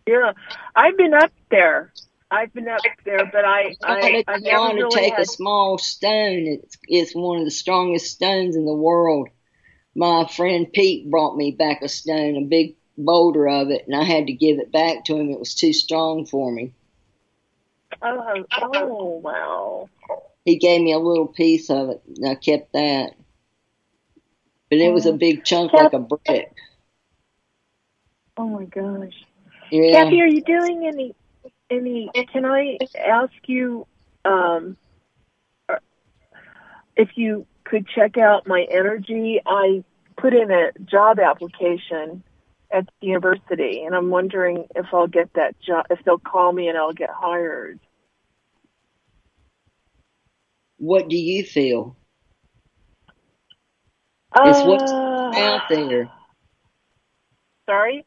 Yeah, 0.07 0.33
I've 0.75 0.97
been 0.97 1.13
up 1.13 1.31
there. 1.49 1.91
I've 2.31 2.53
been 2.53 2.67
up 2.67 2.81
there, 3.05 3.25
but 3.31 3.45
I, 3.45 3.75
I, 3.83 4.23
I 4.27 4.37
never 4.37 4.59
want 4.59 4.91
to 4.91 4.97
take 4.99 5.13
had. 5.13 5.21
a 5.21 5.25
small 5.25 5.77
stone. 5.77 6.45
It's, 6.47 6.77
it's 6.87 7.15
one 7.15 7.39
of 7.39 7.45
the 7.45 7.51
strongest 7.51 8.11
stones 8.13 8.55
in 8.55 8.65
the 8.65 8.73
world. 8.75 9.29
My 9.95 10.27
friend 10.27 10.67
Pete 10.71 11.09
brought 11.09 11.37
me 11.37 11.51
back 11.51 11.81
a 11.81 11.87
stone, 11.87 12.35
a 12.35 12.41
big 12.41 12.75
boulder 12.97 13.47
of 13.47 13.69
it, 13.69 13.85
and 13.87 13.95
I 13.95 14.03
had 14.03 14.27
to 14.27 14.33
give 14.33 14.59
it 14.59 14.71
back 14.71 15.05
to 15.05 15.15
him. 15.15 15.29
It 15.29 15.39
was 15.39 15.55
too 15.55 15.73
strong 15.73 16.25
for 16.25 16.51
me. 16.51 16.73
Oh, 18.01 18.43
oh, 18.61 19.21
wow. 19.23 19.89
He 20.43 20.57
gave 20.57 20.81
me 20.81 20.93
a 20.93 20.99
little 20.99 21.27
piece 21.27 21.69
of 21.69 21.89
it, 21.89 22.01
and 22.15 22.27
I 22.27 22.35
kept 22.35 22.73
that. 22.73 23.13
But 24.69 24.79
it 24.79 24.91
was 24.91 25.05
a 25.05 25.13
big 25.13 25.43
chunk 25.43 25.73
like 25.73 25.93
a 25.93 25.99
brick. 25.99 26.51
Oh 28.37 28.47
my 28.47 28.65
gosh. 28.65 29.13
Yeah. 29.71 30.03
Cathy, 30.03 30.21
are 30.21 30.27
you 30.27 30.41
doing 30.41 30.85
any, 30.87 31.15
any? 31.69 32.09
Can 32.31 32.45
I 32.45 32.77
ask 32.99 33.33
you, 33.45 33.87
um, 34.25 34.75
uh, 35.69 35.77
if 36.95 37.09
you 37.15 37.45
could 37.63 37.87
check 37.87 38.17
out 38.17 38.47
my 38.47 38.67
energy? 38.69 39.41
I 39.45 39.83
put 40.17 40.33
in 40.33 40.51
a 40.51 40.71
job 40.83 41.19
application 41.19 42.23
at 42.75 42.85
the 42.99 43.07
university, 43.07 43.83
and 43.85 43.95
I'm 43.95 44.09
wondering 44.09 44.65
if 44.75 44.87
I'll 44.93 45.07
get 45.07 45.31
that 45.35 45.55
job. 45.61 45.85
If 45.89 45.99
they'll 46.03 46.19
call 46.19 46.51
me 46.51 46.67
and 46.67 46.77
I'll 46.77 46.93
get 46.93 47.09
hired. 47.09 47.79
What 50.77 51.07
do 51.07 51.15
you 51.15 51.43
feel? 51.43 51.95
It's 54.37 54.65
what's 54.65 54.91
Uh, 54.91 55.39
out 55.39 55.61
there. 55.69 56.11
Sorry. 57.65 58.05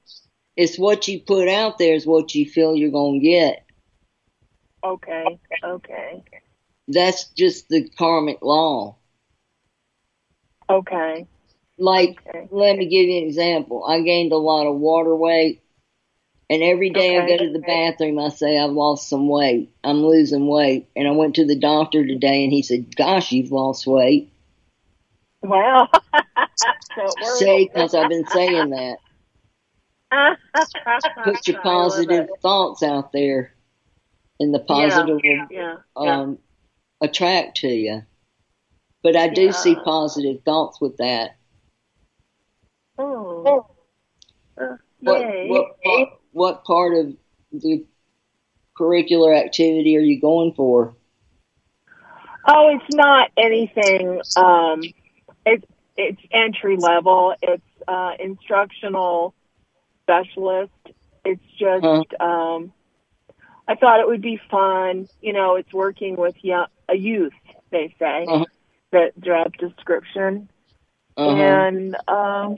It's 0.56 0.78
what 0.78 1.08
you 1.08 1.20
put 1.20 1.48
out 1.48 1.78
there 1.78 1.94
is 1.94 2.06
what 2.06 2.34
you 2.34 2.44
feel 2.44 2.76
you're 2.76 2.90
going 2.90 3.20
to 3.20 3.26
get. 3.26 3.64
Okay. 4.84 5.38
Okay. 5.64 6.22
That's 6.88 7.24
just 7.30 7.68
the 7.68 7.88
karmic 7.96 8.42
law. 8.42 8.96
Okay. 10.68 11.26
Like, 11.78 12.20
Okay. 12.28 12.48
let 12.50 12.76
me 12.76 12.86
give 12.86 13.06
you 13.08 13.18
an 13.22 13.24
example. 13.28 13.84
I 13.84 14.00
gained 14.02 14.32
a 14.32 14.36
lot 14.38 14.66
of 14.66 14.76
water 14.78 15.14
weight 15.14 15.62
And 16.50 16.62
every 16.62 16.90
day 16.90 17.18
I 17.18 17.26
go 17.26 17.36
to 17.38 17.52
the 17.52 17.58
bathroom, 17.60 18.18
I 18.18 18.28
say 18.30 18.58
I've 18.58 18.70
lost 18.72 19.08
some 19.08 19.28
weight. 19.28 19.70
I'm 19.84 19.98
losing 20.06 20.46
weight. 20.48 20.88
And 20.96 21.08
I 21.08 21.12
went 21.12 21.36
to 21.36 21.46
the 21.46 21.58
doctor 21.58 22.06
today, 22.06 22.44
and 22.44 22.52
he 22.52 22.62
said, 22.62 22.96
"Gosh, 22.96 23.32
you've 23.32 23.52
lost 23.52 23.86
weight." 23.86 24.32
Well, 25.42 25.90
so 26.94 27.04
it 27.04 27.16
works. 27.22 27.38
See, 27.38 27.66
because 27.72 27.94
I've 27.94 28.08
been 28.08 28.26
saying 28.28 28.70
that. 28.70 28.98
Put 31.24 31.48
your 31.48 31.60
positive 31.62 32.28
thoughts 32.42 32.82
out 32.82 33.12
there, 33.12 33.54
and 34.40 34.54
the 34.54 34.60
positive 34.60 35.20
will 35.22 35.46
Yeah. 35.50 35.76
um, 35.96 36.38
attract 37.02 37.58
to 37.58 37.68
you. 37.68 38.02
But 39.02 39.16
I 39.16 39.28
do 39.28 39.52
see 39.52 39.76
positive 39.76 40.42
thoughts 40.44 40.80
with 40.80 40.98
that. 40.98 41.37
Oh. 43.46 43.66
Uh, 44.60 44.76
What 45.00 45.22
what 45.48 45.82
part, 45.84 46.08
what 46.32 46.64
part 46.64 46.94
of 46.96 47.16
the 47.52 47.84
curricular 48.78 49.36
activity 49.38 49.96
are 49.96 50.00
you 50.00 50.20
going 50.20 50.52
for? 50.54 50.94
Oh, 52.46 52.68
it's 52.74 52.94
not 52.94 53.30
anything. 53.36 54.20
Um, 54.36 54.82
it's 55.44 55.64
it's 55.96 56.20
entry 56.30 56.76
level. 56.76 57.34
It's 57.42 57.62
uh, 57.86 58.12
instructional 58.18 59.34
specialist. 60.04 60.72
It's 61.24 61.42
just. 61.58 62.20
Um, 62.20 62.72
I 63.66 63.74
thought 63.74 64.00
it 64.00 64.06
would 64.06 64.22
be 64.22 64.40
fun. 64.50 65.08
You 65.20 65.34
know, 65.34 65.56
it's 65.56 65.72
working 65.72 66.16
with 66.16 66.34
young, 66.42 66.66
a 66.88 66.96
youth. 66.96 67.34
They 67.70 67.94
say 67.98 68.24
Uh-huh. 68.26 68.46
that 68.92 69.20
job 69.20 69.56
description, 69.58 70.48
Uh-huh. 71.18 71.36
and 71.42 71.96
um, 72.08 72.56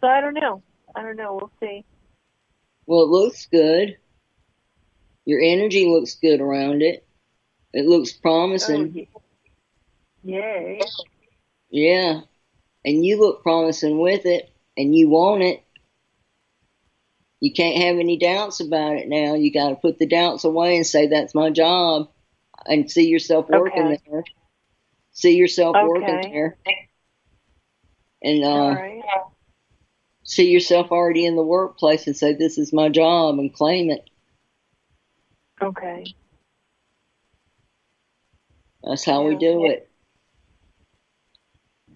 so 0.00 0.06
I 0.06 0.20
don't 0.20 0.34
know. 0.34 0.62
I 0.94 1.02
don't 1.02 1.16
know. 1.16 1.34
We'll 1.40 1.52
see. 1.60 1.84
Well, 2.86 3.02
it 3.02 3.08
looks 3.08 3.46
good. 3.46 3.96
Your 5.24 5.40
energy 5.40 5.86
looks 5.86 6.14
good 6.16 6.40
around 6.40 6.82
it. 6.82 7.06
It 7.72 7.86
looks 7.86 8.12
Oh, 8.16 8.20
promising. 8.22 8.94
ye- 8.94 9.08
yay! 10.24 10.80
Yeah. 11.70 12.22
And 12.84 13.04
you 13.04 13.20
look 13.20 13.42
promising 13.42 13.98
with 14.00 14.26
it, 14.26 14.50
and 14.76 14.94
you 14.96 15.08
want 15.08 15.42
it. 15.42 15.62
You 17.40 17.52
can't 17.52 17.82
have 17.82 17.96
any 17.98 18.16
doubts 18.18 18.60
about 18.60 18.96
it 18.96 19.08
now. 19.08 19.34
You 19.34 19.52
got 19.52 19.68
to 19.70 19.76
put 19.76 19.98
the 19.98 20.06
doubts 20.06 20.44
away 20.44 20.76
and 20.76 20.86
say, 20.86 21.06
that's 21.06 21.34
my 21.34 21.50
job, 21.50 22.10
and 22.66 22.90
see 22.90 23.06
yourself 23.08 23.48
working 23.48 23.84
Okay. 23.84 23.98
there. 24.10 24.24
See 25.12 25.36
yourself 25.36 25.76
working 25.80 26.32
there. 26.32 26.58
And 28.22 28.44
uh. 28.44 28.76
See 30.30 30.48
yourself 30.48 30.92
already 30.92 31.26
in 31.26 31.34
the 31.34 31.42
workplace 31.42 32.06
and 32.06 32.16
say, 32.16 32.34
this 32.34 32.56
is 32.56 32.72
my 32.72 32.88
job, 32.88 33.40
and 33.40 33.52
claim 33.52 33.90
it. 33.90 34.08
Okay. 35.60 36.04
That's 38.84 39.04
how 39.04 39.26
we 39.26 39.34
do 39.34 39.66
it. 39.66 39.90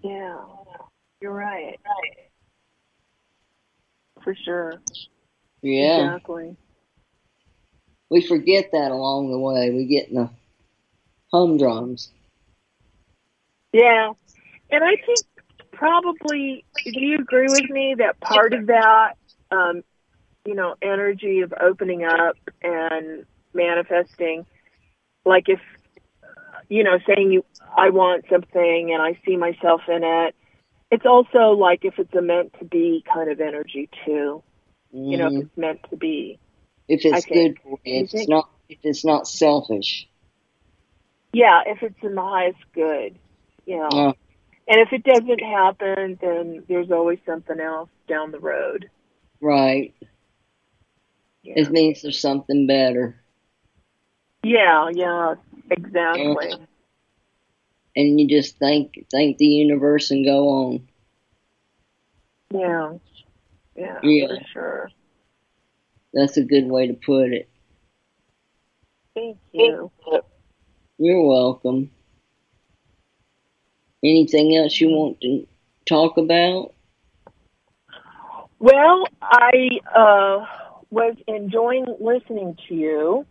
Yeah. 0.03 0.37
You're 1.21 1.31
right. 1.31 1.79
For 4.21 4.35
sure. 4.35 4.81
Yeah. 5.61 6.15
Exactly. 6.15 6.57
We 8.09 8.21
forget 8.21 8.69
that 8.73 8.91
along 8.91 9.31
the 9.31 9.39
way. 9.39 9.71
We 9.71 9.85
get 9.85 10.09
in 10.09 10.15
the 10.15 10.29
humdrums. 11.31 12.11
Yeah. 13.71 14.11
And 14.69 14.83
I 14.83 14.97
think 15.05 15.19
probably, 15.75 16.65
do 16.83 16.99
you 16.99 17.17
agree 17.19 17.49
with 17.49 17.69
me 17.69 17.95
that 17.99 18.19
part 18.19 18.53
of 18.53 18.67
that, 18.67 19.13
um, 19.51 19.83
you 20.45 20.55
know, 20.55 20.75
energy 20.81 21.41
of 21.41 21.53
opening 21.59 22.03
up 22.03 22.37
and 22.61 23.25
manifesting, 23.53 24.45
like 25.25 25.45
if, 25.47 25.59
you 26.69 26.83
know, 26.83 26.97
saying 27.07 27.31
you, 27.31 27.45
I 27.77 27.89
want 27.89 28.25
something 28.29 28.91
and 28.93 29.01
I 29.01 29.19
see 29.25 29.37
myself 29.37 29.81
in 29.87 30.03
it, 30.03 30.35
it's 30.91 31.05
also 31.05 31.51
like 31.57 31.83
if 31.83 31.99
it's 31.99 32.13
a 32.13 32.21
meant 32.21 32.53
to 32.59 32.65
be 32.65 33.03
kind 33.11 33.29
of 33.31 33.41
energy 33.41 33.89
too, 34.05 34.43
you 34.91 35.17
know, 35.17 35.27
if 35.27 35.43
it's 35.45 35.57
meant 35.57 35.79
to 35.89 35.97
be. 35.97 36.39
if 36.87 37.03
it's 37.03 37.25
good 37.25 37.57
for 37.61 37.79
you, 37.83 38.03
if 38.03 38.13
it's 38.13 38.27
not 38.27 38.49
if 38.69 38.77
it's 38.83 39.03
not 39.03 39.27
selfish. 39.27 40.07
Yeah, 41.33 41.61
if 41.65 41.83
it's 41.83 42.01
in 42.01 42.15
the 42.15 42.21
highest 42.21 42.59
good, 42.73 43.17
you 43.65 43.77
know. 43.77 43.89
Uh, 43.89 44.13
And 44.67 44.79
if 44.81 44.91
it 44.93 45.03
doesn't 45.03 45.43
happen, 45.43 46.17
then 46.21 46.63
there's 46.67 46.91
always 46.91 47.19
something 47.25 47.59
else 47.59 47.89
down 48.07 48.31
the 48.31 48.39
road. 48.39 48.89
right. 49.41 49.93
Yeah, 51.43 51.53
It 51.57 51.69
means 51.71 52.01
there's 52.01 52.19
something 52.19 52.65
better. 52.65 53.15
yeah, 54.43 54.89
yeah 54.91 55.35
exactly. 55.69 56.53
And 57.95 58.19
you 58.19 58.27
just 58.27 58.57
thank 58.57 59.05
thank 59.11 59.37
the 59.37 59.45
universe 59.45 60.09
and 60.11 60.25
go 60.25 60.49
on. 60.49 60.87
Yeah, 62.51 62.93
yeah, 63.75 63.99
Yeah. 64.03 64.27
for 64.27 64.39
sure. 64.51 64.89
That's 66.13 66.37
a 66.37 66.43
good 66.43 66.65
way 66.67 66.87
to 66.87 66.93
put 66.93 67.31
it. 67.31 67.49
Thank 69.13 69.37
you. 69.53 69.91
You're 70.97 71.27
welcome. 71.27 71.91
Anything 74.05 74.55
else 74.55 74.79
you 74.79 74.89
want 74.89 75.19
to 75.21 75.47
talk 75.87 76.17
about? 76.17 76.75
Well, 78.59 79.05
I 79.19 79.79
uh, 79.95 80.45
was 80.91 81.15
enjoying 81.27 81.85
listening 81.99 82.55
to 82.67 82.75
you 82.75 83.25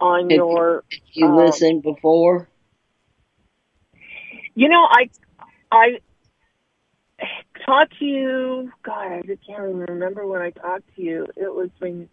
on 0.00 0.30
Have 0.30 0.38
your. 0.38 0.84
You 1.12 1.26
Um, 1.26 1.36
listened 1.36 1.82
before? 1.84 2.48
You 4.56 4.68
know, 4.68 4.86
I 4.90 5.08
I 5.70 6.00
talked 7.64 7.96
to 8.00 8.04
you. 8.04 8.72
God, 8.82 9.12
I 9.12 9.22
just 9.22 9.46
can't 9.46 9.62
even 9.62 9.80
remember 9.82 10.26
when 10.26 10.42
I 10.42 10.50
talked 10.50 10.96
to 10.96 11.02
you. 11.02 11.26
It 11.36 11.54
was 11.54 11.70
when. 11.78 12.08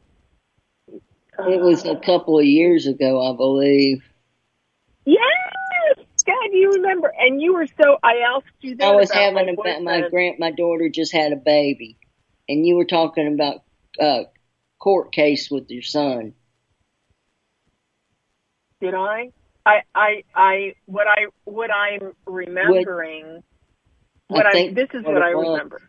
It 1.39 1.60
was 1.60 1.86
a 1.86 1.94
uh, 1.94 2.00
couple 2.02 2.38
of 2.38 2.46
years 2.46 2.86
ago, 2.86 3.34
I 3.34 3.36
believe. 3.36 4.04
Yes, 5.06 5.20
God, 6.26 6.50
you 6.54 6.74
remember? 6.74 7.14
And 7.18 7.42
you 7.42 7.54
were 7.54 7.68
so. 7.82 7.98
I 8.04 8.36
asked 8.36 8.48
you 8.62 8.76
that. 8.78 8.86
I 8.86 8.92
was 8.96 9.12
having 9.12 9.50
about 9.50 9.84
my 9.84 10.08
grand 10.10 10.40
my 10.40 10.52
daughter 10.52 10.90
just 10.90 11.14
had 11.14 11.32
a 11.32 11.38
baby, 11.38 11.98
and 12.50 12.66
you 12.66 12.76
were 12.76 12.86
talking 12.86 13.34
about 13.34 13.64
uh 14.00 14.24
court 14.80 15.12
case 15.12 15.50
with 15.52 15.70
your 15.70 15.84
son. 15.84 16.34
Did 18.82 18.94
I? 18.94 19.32
I, 19.66 19.82
I, 19.96 20.24
I, 20.36 20.74
what 20.86 21.08
I, 21.08 21.26
what 21.46 21.72
I'm 21.72 22.14
remembering, 22.28 23.44
what 24.28 24.46
I 24.46 24.60
I, 24.60 24.74
this 24.74 24.90
is 24.94 25.04
what 25.04 25.16
what 25.16 25.24
I 25.24 25.34
was. 25.34 25.48
remember. 25.48 25.82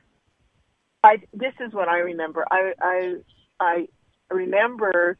I, 1.05 1.19
this 1.35 1.53
is 1.61 1.75
what 1.75 1.89
I 1.89 1.99
remember. 1.99 2.47
I, 2.51 2.73
I, 2.81 3.15
I 3.61 3.89
remember 4.31 5.19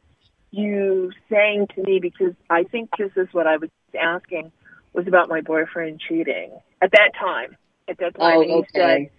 you 0.49 1.11
saying 1.29 1.67
to 1.75 1.83
me 1.83 1.99
because 1.99 2.33
I 2.49 2.63
think 2.63 2.89
this 2.97 3.11
is 3.15 3.27
what 3.31 3.45
I 3.45 3.57
was 3.57 3.69
asking 3.99 4.51
was 4.93 5.07
about 5.07 5.29
my 5.29 5.41
boyfriend 5.41 5.99
cheating 5.99 6.51
at 6.81 6.91
that 6.91 7.11
time. 7.19 7.57
At 7.89 7.97
that 7.99 8.15
time, 8.15 8.37
Oh, 8.37 8.41
and 8.41 8.49
you 8.51 8.65
said. 8.73 9.09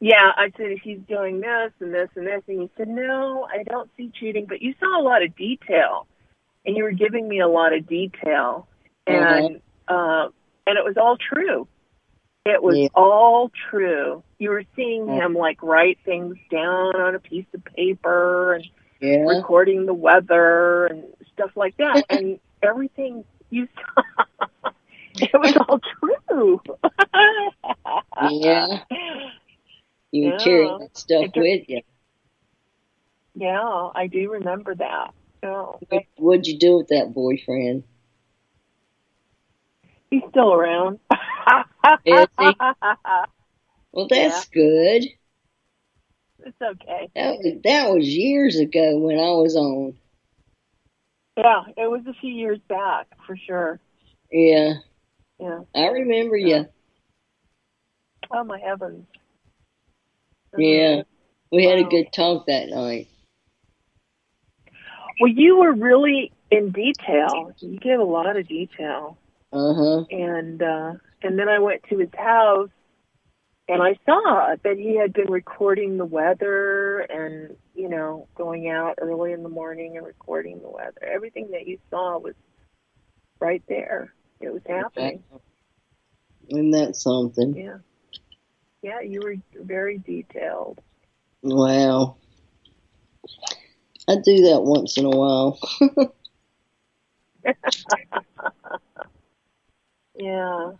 Yeah, 0.00 0.30
I 0.36 0.50
said 0.56 0.78
he's 0.82 0.98
doing 1.08 1.40
this 1.40 1.72
and 1.80 1.92
this 1.92 2.08
and 2.16 2.26
this, 2.26 2.42
and 2.48 2.62
he 2.62 2.70
said 2.76 2.88
no, 2.88 3.46
I 3.50 3.62
don't 3.62 3.90
see 3.96 4.10
cheating, 4.18 4.46
but 4.46 4.60
you 4.62 4.74
saw 4.78 5.00
a 5.00 5.02
lot 5.02 5.22
of 5.22 5.34
detail, 5.36 6.06
and 6.64 6.76
you 6.76 6.84
were 6.84 6.92
giving 6.92 7.26
me 7.26 7.40
a 7.40 7.48
lot 7.48 7.72
of 7.72 7.86
detail, 7.86 8.68
and 9.06 9.60
uh, 9.88 10.28
and 10.66 10.78
it 10.78 10.84
was 10.84 10.96
all 10.96 11.16
true. 11.16 11.66
It 12.44 12.62
was 12.62 12.76
Yeah. 12.76 12.88
all 12.94 13.50
true. 13.70 14.22
You 14.38 14.50
were 14.50 14.64
seeing 14.76 15.08
Yeah. 15.08 15.24
him 15.24 15.34
like 15.34 15.62
write 15.62 15.98
things 16.04 16.36
down 16.50 16.94
on 16.96 17.14
a 17.14 17.18
piece 17.18 17.46
of 17.54 17.64
paper 17.64 18.54
and 18.54 18.66
Yeah. 19.00 19.24
recording 19.26 19.86
the 19.86 19.94
weather 19.94 20.86
and 20.86 21.04
stuff 21.32 21.56
like 21.56 21.76
that, 21.78 22.04
and 22.10 22.38
everything 22.62 23.24
you 23.50 23.66
saw. 23.74 24.02
It 25.20 25.32
was 25.34 25.56
all 25.56 25.80
true. 26.28 26.60
Yeah. 28.30 28.82
You 30.12 30.28
Yeah. 30.30 30.38
carry 30.38 30.66
that 30.78 30.90
stuff 30.96 31.24
took- 31.26 31.36
with 31.36 31.68
you. 31.68 31.80
Yeah, 33.34 33.90
I 33.94 34.06
do 34.06 34.30
remember 34.32 34.74
that. 34.76 35.12
What, 35.42 36.04
what'd 36.16 36.46
you 36.46 36.58
do 36.58 36.78
with 36.78 36.88
that 36.88 37.12
boyfriend? 37.14 37.84
he's 40.10 40.22
still 40.30 40.52
around. 40.52 40.98
Is 42.04 42.26
he? 42.38 42.56
Well, 43.92 44.08
that's 44.08 44.46
good. 44.48 45.06
It's 46.44 46.60
okay. 46.62 47.08
That 47.14 47.38
was, 47.38 47.54
that 47.64 47.88
was 47.90 48.06
years 48.06 48.58
ago 48.58 48.98
when 48.98 49.18
I 49.18 49.30
was 49.30 49.56
on. 49.56 49.94
Yeah, 51.38 51.62
it 51.78 51.90
was 51.90 52.02
a 52.06 52.12
few 52.20 52.30
years 52.32 52.58
back 52.68 53.06
for 53.26 53.36
sure. 53.36 53.80
Yeah, 54.30 54.74
Yeah. 55.38 55.60
I 55.74 55.86
remember 55.88 56.36
Yeah. 56.36 56.56
you. 56.58 56.66
Oh 58.30 58.44
my 58.44 58.58
heavens. 58.58 59.06
Yeah. 60.56 61.02
We 61.52 61.64
had 61.64 61.78
a 61.78 61.84
good 61.84 62.12
talk 62.12 62.46
that 62.46 62.68
night. 62.68 63.08
Well, 65.20 65.30
you 65.30 65.58
were 65.58 65.72
really 65.72 66.32
in 66.50 66.72
detail. 66.72 67.52
You 67.60 67.78
gave 67.78 67.98
a 67.98 68.04
lot 68.04 68.36
of 68.36 68.46
detail. 68.48 69.18
Uh 69.52 69.74
huh. 69.74 70.04
And 70.10 70.62
uh, 70.62 70.92
and 71.22 71.38
then 71.38 71.48
I 71.48 71.58
went 71.60 71.82
to 71.88 71.98
his 71.98 72.10
house, 72.16 72.68
and 73.68 73.82
I 73.82 73.96
saw 74.04 74.56
that 74.62 74.76
he 74.76 74.96
had 74.96 75.12
been 75.12 75.30
recording 75.30 75.96
the 75.96 76.04
weather, 76.04 77.00
and 77.00 77.56
you 77.74 77.88
know, 77.88 78.28
going 78.34 78.68
out 78.68 78.96
early 78.98 79.32
in 79.32 79.42
the 79.42 79.48
morning 79.48 79.96
and 79.96 80.06
recording 80.06 80.60
the 80.60 80.68
weather. 80.68 81.02
Everything 81.02 81.50
that 81.52 81.66
you 81.66 81.78
saw 81.90 82.18
was 82.18 82.34
right 83.40 83.62
there. 83.68 84.12
It 84.40 84.52
was 84.52 84.62
happening. 84.66 85.22
Isn't 86.48 86.70
that 86.72 86.96
something? 86.96 87.56
Yeah. 87.56 87.78
Yeah, 88.82 89.00
you 89.00 89.20
were 89.20 89.36
very 89.54 89.98
detailed. 89.98 90.80
Wow. 91.42 92.16
I 94.08 94.16
do 94.16 94.42
that 94.52 94.62
once 94.62 94.96
in 94.96 95.04
a 95.04 95.10
while. 95.10 95.58
yeah. 100.14 100.72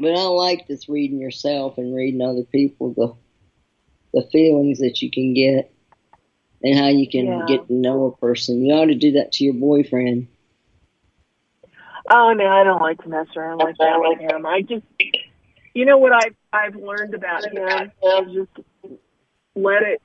But 0.00 0.16
I 0.16 0.24
like 0.24 0.66
this 0.66 0.88
reading 0.88 1.20
yourself 1.20 1.78
and 1.78 1.94
reading 1.94 2.22
other 2.22 2.42
people 2.44 2.94
the 2.94 3.14
the 4.20 4.28
feelings 4.30 4.80
that 4.80 5.00
you 5.00 5.10
can 5.10 5.34
get 5.34 5.72
and 6.62 6.78
how 6.78 6.88
you 6.88 7.08
can 7.08 7.26
Yeah. 7.26 7.44
get 7.46 7.66
to 7.68 7.72
know 7.72 8.06
a 8.06 8.16
person. 8.16 8.64
You 8.64 8.74
ought 8.74 8.86
to 8.86 8.94
do 8.94 9.12
that 9.12 9.32
to 9.32 9.44
your 9.44 9.54
boyfriend. 9.54 10.28
Oh 12.10 12.32
no, 12.32 12.46
I 12.46 12.64
don't 12.64 12.80
like 12.80 13.02
to 13.02 13.08
mess 13.08 13.26
around 13.36 13.58
like 13.58 13.76
that 13.78 13.96
with 13.98 14.18
him. 14.20 14.44
I 14.44 14.62
just, 14.62 14.84
you 15.74 15.84
know 15.84 15.98
what 15.98 16.12
I've 16.12 16.34
I've 16.52 16.74
learned 16.76 17.14
about 17.14 17.44
him 17.44 17.56
is 17.56 18.34
just 18.34 18.66
let 19.54 19.82
it 19.82 20.02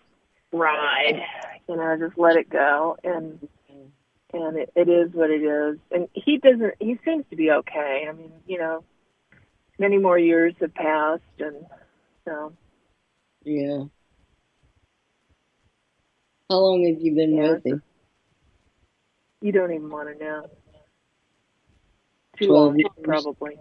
ride. 0.52 1.22
You 1.68 1.76
know, 1.76 1.98
just 2.00 2.18
let 2.18 2.36
it 2.38 2.50
go, 2.50 2.98
and 3.04 3.48
and 4.34 4.58
it, 4.58 4.72
it 4.76 4.90
is 4.90 5.14
what 5.14 5.30
it 5.30 5.42
is. 5.42 5.80
And 5.92 6.08
he 6.14 6.38
doesn't. 6.38 6.76
He 6.80 6.98
seems 7.04 7.26
to 7.30 7.36
be 7.36 7.52
okay. 7.52 8.06
I 8.08 8.12
mean, 8.14 8.32
you 8.46 8.60
know, 8.60 8.84
many 9.80 9.98
more 9.98 10.18
years 10.20 10.54
have 10.62 10.74
passed, 10.74 11.22
and 11.40 11.66
so 12.26 12.54
Yeah. 13.44 13.86
How 16.50 16.58
long 16.60 16.86
have 16.88 17.02
you 17.02 17.14
been 17.16 17.36
Yeah. 17.36 17.52
with 17.52 17.66
him? 17.66 17.84
you 19.42 19.52
don't 19.52 19.72
even 19.72 19.90
want 19.90 20.10
to 20.10 20.24
know. 20.24 20.50
Too 22.38 22.52
long, 22.52 22.78
years. 22.78 22.90
probably. 23.04 23.58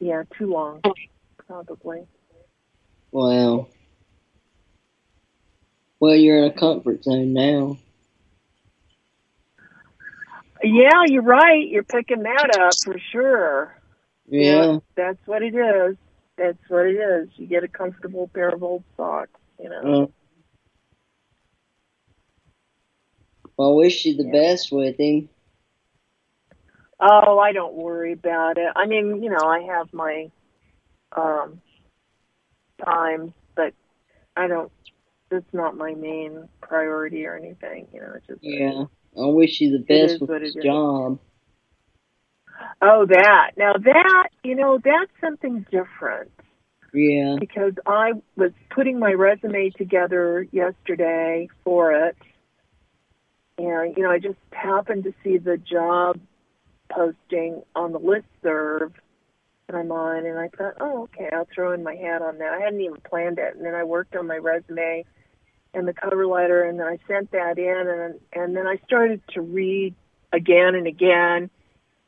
Yeah, 0.00 0.22
too 0.36 0.46
long, 0.46 0.80
probably. 1.46 2.06
Wow. 3.12 3.68
Well, 6.00 6.14
you're 6.14 6.38
in 6.38 6.44
a 6.44 6.52
comfort 6.52 7.04
zone 7.04 7.32
now. 7.32 7.78
Yeah, 10.62 11.04
you're 11.06 11.22
right. 11.22 11.68
You're 11.68 11.84
picking 11.84 12.22
that 12.24 12.58
up 12.58 12.72
for 12.84 12.98
sure. 13.12 13.74
Yeah. 14.28 14.78
that's 14.96 15.18
what 15.26 15.42
it 15.42 15.54
is. 15.54 15.96
That's 16.36 16.58
what 16.68 16.86
it 16.86 16.96
is. 16.96 17.28
You 17.36 17.46
get 17.46 17.64
a 17.64 17.68
comfortable 17.68 18.28
pair 18.28 18.48
of 18.50 18.62
old 18.62 18.84
socks, 18.96 19.40
you 19.60 19.68
know. 19.70 20.04
Uh, 20.04 20.06
well, 23.56 23.72
I 23.72 23.74
wish 23.76 24.04
you 24.04 24.16
the 24.16 24.24
Yeah. 24.24 24.32
best 24.32 24.70
with 24.70 24.98
him. 24.98 25.28
Oh, 27.00 27.38
I 27.38 27.52
don't 27.52 27.74
worry 27.74 28.12
about 28.12 28.58
it. 28.58 28.68
I 28.74 28.86
mean, 28.86 29.22
you 29.22 29.30
know, 29.30 29.46
I 29.46 29.60
have 29.74 29.92
my 29.92 30.30
um 31.16 31.60
times, 32.84 33.32
but 33.54 33.74
I 34.36 34.46
don't. 34.48 34.72
It's 35.30 35.52
not 35.52 35.76
my 35.76 35.94
main 35.94 36.48
priority 36.62 37.26
or 37.26 37.36
anything. 37.36 37.86
You 37.92 38.00
know, 38.00 38.12
it's 38.16 38.26
just 38.26 38.40
Yeah. 38.42 38.84
I 39.16 39.26
wish 39.26 39.60
you 39.60 39.72
the 39.72 39.84
best 39.84 40.20
with 40.20 40.30
what 40.30 40.42
his 40.42 40.54
it 40.54 40.58
is. 40.60 40.64
job. 40.64 41.18
Oh, 42.80 43.06
that 43.06 43.52
now 43.56 43.74
that 43.74 44.28
you 44.42 44.54
know 44.54 44.78
that's 44.82 45.10
something 45.20 45.64
different. 45.70 46.30
Yeah. 46.94 47.36
because 47.38 47.74
I 47.86 48.12
was 48.36 48.52
putting 48.70 48.98
my 48.98 49.12
resume 49.12 49.70
together 49.70 50.46
yesterday 50.52 51.48
for 51.62 51.92
it. 51.92 52.16
And, 53.58 53.94
you 53.96 54.04
know, 54.04 54.10
I 54.10 54.18
just 54.18 54.38
happened 54.52 55.04
to 55.04 55.12
see 55.22 55.36
the 55.36 55.58
job 55.58 56.18
posting 56.88 57.62
on 57.74 57.92
the 57.92 58.00
listserv 58.00 58.92
that 59.66 59.76
I'm 59.76 59.92
on, 59.92 60.24
and 60.24 60.38
I 60.38 60.48
thought, 60.48 60.74
oh, 60.80 61.02
okay, 61.04 61.28
I'll 61.32 61.48
throw 61.54 61.72
in 61.72 61.82
my 61.82 61.94
hat 61.94 62.22
on 62.22 62.38
that. 62.38 62.52
I 62.52 62.60
hadn't 62.60 62.80
even 62.80 63.00
planned 63.08 63.38
it. 63.38 63.54
And 63.54 63.64
then 63.64 63.74
I 63.74 63.84
worked 63.84 64.16
on 64.16 64.26
my 64.26 64.36
resume 64.36 65.04
and 65.74 65.86
the 65.86 65.92
cover 65.92 66.26
letter, 66.26 66.62
and 66.62 66.78
then 66.78 66.86
I 66.86 66.98
sent 67.06 67.30
that 67.32 67.58
in, 67.58 67.88
and, 67.88 68.20
and 68.32 68.56
then 68.56 68.66
I 68.66 68.78
started 68.86 69.20
to 69.34 69.42
read 69.42 69.94
again 70.32 70.74
and 70.74 70.86
again, 70.86 71.50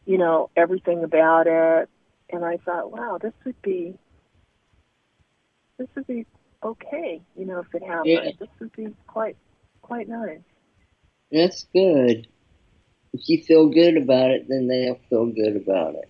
you 0.07 0.19
know, 0.19 0.51
everything 0.57 1.05
about 1.05 1.47
it. 1.47 1.89
And 2.31 2.45
I 2.45 2.57
thought, 2.59 2.91
wow, 2.91 3.19
this 3.21 3.33
would 3.45 3.61
be 3.61 3.99
this 5.79 5.89
would 5.95 6.07
be 6.07 6.27
okay, 6.63 7.21
you 7.37 7.47
know, 7.47 7.61
if 7.61 7.75
it 7.75 7.83
happened. 7.83 8.07
Yeah. 8.07 8.31
This 8.39 8.49
would 8.61 8.73
be 8.73 8.95
quite 9.07 9.37
quite 9.83 10.09
nice. 10.09 10.41
That's 11.33 11.65
good. 11.73 12.29
If 13.13 13.29
you 13.29 13.43
feel 13.43 13.69
good 13.69 13.97
about 13.97 14.31
it, 14.31 14.47
then 14.49 14.69
they'll 14.69 15.01
feel 15.09 15.27
good 15.27 15.57
about 15.57 15.95
it. 15.95 16.09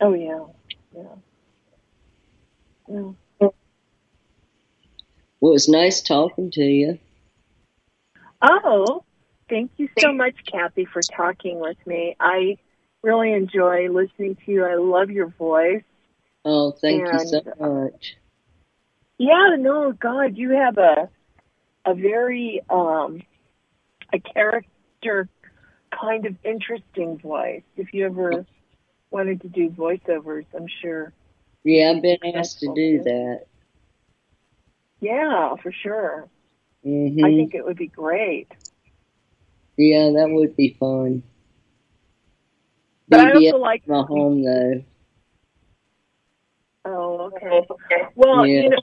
Oh 0.00 0.14
yeah. 0.14 0.44
Yeah. 0.94 1.14
Yeah. 2.88 3.48
Well, 5.40 5.54
it's 5.54 5.68
nice 5.68 6.00
talking 6.00 6.50
to 6.52 6.62
you. 6.62 6.98
Oh, 8.40 9.04
thank 9.48 9.72
you 9.76 9.88
so 9.98 10.12
much, 10.12 10.34
Cathy, 10.50 10.86
for 10.86 11.02
talking 11.02 11.60
with 11.60 11.76
me. 11.86 12.16
I 12.18 12.56
really 13.02 13.32
enjoy 13.32 13.88
listening 13.88 14.36
to 14.44 14.52
you. 14.52 14.64
I 14.64 14.76
love 14.76 15.10
your 15.10 15.28
voice. 15.28 15.82
Oh, 16.44 16.72
thank 16.72 17.12
you 17.12 17.18
so 17.18 17.42
much. 17.58 18.16
Yeah, 19.18 19.56
no, 19.58 19.92
God, 19.92 20.36
you 20.36 20.50
have 20.50 20.78
a 20.78 21.08
a 21.84 21.94
very 21.94 22.62
um 22.68 23.22
a 24.12 24.18
character 24.18 25.28
kind 25.98 26.26
of 26.26 26.36
interesting 26.44 27.18
voice. 27.18 27.62
If 27.76 27.92
you 27.92 28.06
ever 28.06 28.44
wanted 29.10 29.40
to 29.42 29.48
do 29.48 29.70
voiceovers, 29.70 30.46
I'm 30.54 30.66
sure. 30.82 31.12
Yeah, 31.64 31.92
I've 31.96 32.02
been 32.02 32.18
asked 32.34 32.60
to 32.60 32.72
do 32.74 33.02
that. 33.04 33.46
Yeah, 35.00 35.54
for 35.62 35.72
sure. 35.72 36.28
hmm 36.82 37.24
I 37.24 37.30
think 37.30 37.54
it 37.54 37.64
would 37.64 37.76
be 37.76 37.88
great. 37.88 38.48
Yeah, 39.76 40.10
that 40.16 40.30
would 40.30 40.56
be 40.56 40.76
fun. 40.78 41.22
But 43.08 43.20
I 43.20 43.34
also 43.34 43.58
like 43.58 43.86
my 43.86 44.02
home 44.02 44.42
though. 44.42 44.82
Oh, 46.84 47.30
okay. 47.32 47.62
Well, 48.14 48.46
Yeah. 48.46 48.62
you 48.62 48.70
know, 48.70 48.78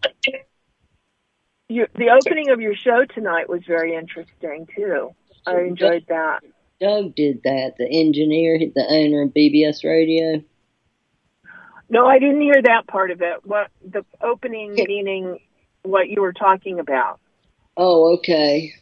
you, 1.70 1.88
the 1.96 2.10
opening 2.12 2.50
of 2.50 2.62
your 2.62 2.76
show 2.76 3.06
tonight 3.06 3.50
was 3.50 3.62
very 3.66 3.96
interesting 3.96 4.68
too. 4.76 5.16
I 5.46 5.62
enjoyed 5.62 6.06
that. 6.10 6.44
Doug 6.84 7.16
did 7.16 7.44
that. 7.44 7.76
The 7.78 7.88
engineer, 7.90 8.60
the 8.60 8.86
owner 8.90 9.22
of 9.24 9.30
BBS 9.34 9.86
Radio. 9.86 10.44
No, 11.90 12.06
I 12.06 12.20
didn't 12.20 12.42
hear 12.42 12.62
that 12.62 12.88
part 12.88 13.10
of 13.12 13.22
it. 13.22 13.46
What 13.46 13.70
the 13.90 14.04
opening 14.22 14.74
meaning? 14.74 15.40
What 15.84 16.10
you 16.10 16.22
were 16.22 16.34
talking 16.34 16.80
about? 16.80 17.20
Oh, 17.78 18.16
okay. 18.16 18.74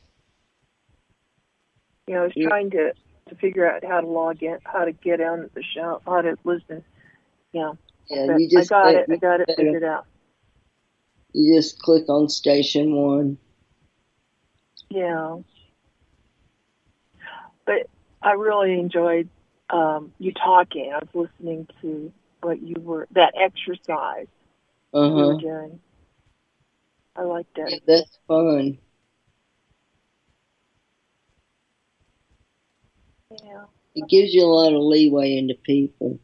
You 2.08 2.16
know, 2.16 2.22
I 2.22 2.24
was 2.26 2.34
Yeah. 2.36 2.47
trying 2.47 2.72
to 2.72 2.93
to 3.30 3.36
figure 3.36 3.72
out 3.72 3.86
how 3.86 4.02
to 4.02 4.08
log 4.08 4.41
in, 4.43 4.58
how 4.66 4.84
to 4.84 4.91
get 4.91 5.22
on 5.22 5.49
the 5.54 5.64
show, 5.64 6.02
how 6.06 6.22
to 6.22 6.38
listen. 6.43 6.84
Yeah, 7.54 7.74
Yeah, 8.10 8.28
but 8.28 8.41
you 8.41 8.49
just 8.49 8.72
I 8.72 8.84
got 8.84 8.95
it. 8.95 9.06
I 9.12 9.16
got 9.18 9.41
it 9.41 9.49
figured 9.56 9.84
out. 9.84 10.06
You 11.34 11.56
just 11.56 11.80
click 11.80 12.10
on 12.10 12.28
station 12.30 12.95
one. 12.95 13.38
Yeah. 14.89 15.38
But 17.66 17.88
I 18.22 18.34
really 18.34 18.80
enjoyed 18.80 19.30
um, 19.70 20.12
you 20.20 20.32
talking. 20.34 20.91
I 20.93 20.99
was 21.14 21.28
listening 21.30 21.68
to 21.82 22.12
what 22.41 22.62
you 22.62 22.76
were 22.82 23.07
that 23.12 23.34
exercise 23.39 24.28
Uh 24.93 25.09
you 25.14 25.26
were 25.26 25.34
huh. 25.34 25.36
doing. 25.36 25.80
I 27.16 27.24
liked 27.24 27.57
it. 27.57 27.84
That's 27.88 28.18
fun. 28.28 28.78
Yeah. 33.32 33.66
It 33.95 34.07
gives 34.07 34.34
you 34.34 34.43
a 34.45 34.47
lot 34.53 34.74
of 34.74 34.82
leeway 34.82 35.36
into 35.38 35.55
people. 35.55 36.20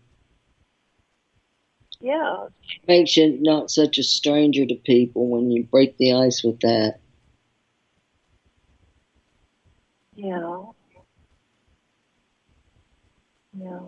Yeah. 2.00 2.48
Makes 2.88 3.18
you 3.18 3.38
not 3.42 3.70
such 3.72 3.98
a 3.98 4.04
stranger 4.04 4.66
to 4.66 4.76
people 4.76 5.28
when 5.28 5.52
you 5.52 5.64
break 5.64 5.98
the 5.98 6.14
ice 6.14 6.44
with 6.44 6.60
that. 6.62 7.00
Yeah. 10.16 10.72
Yeah. 13.60 13.80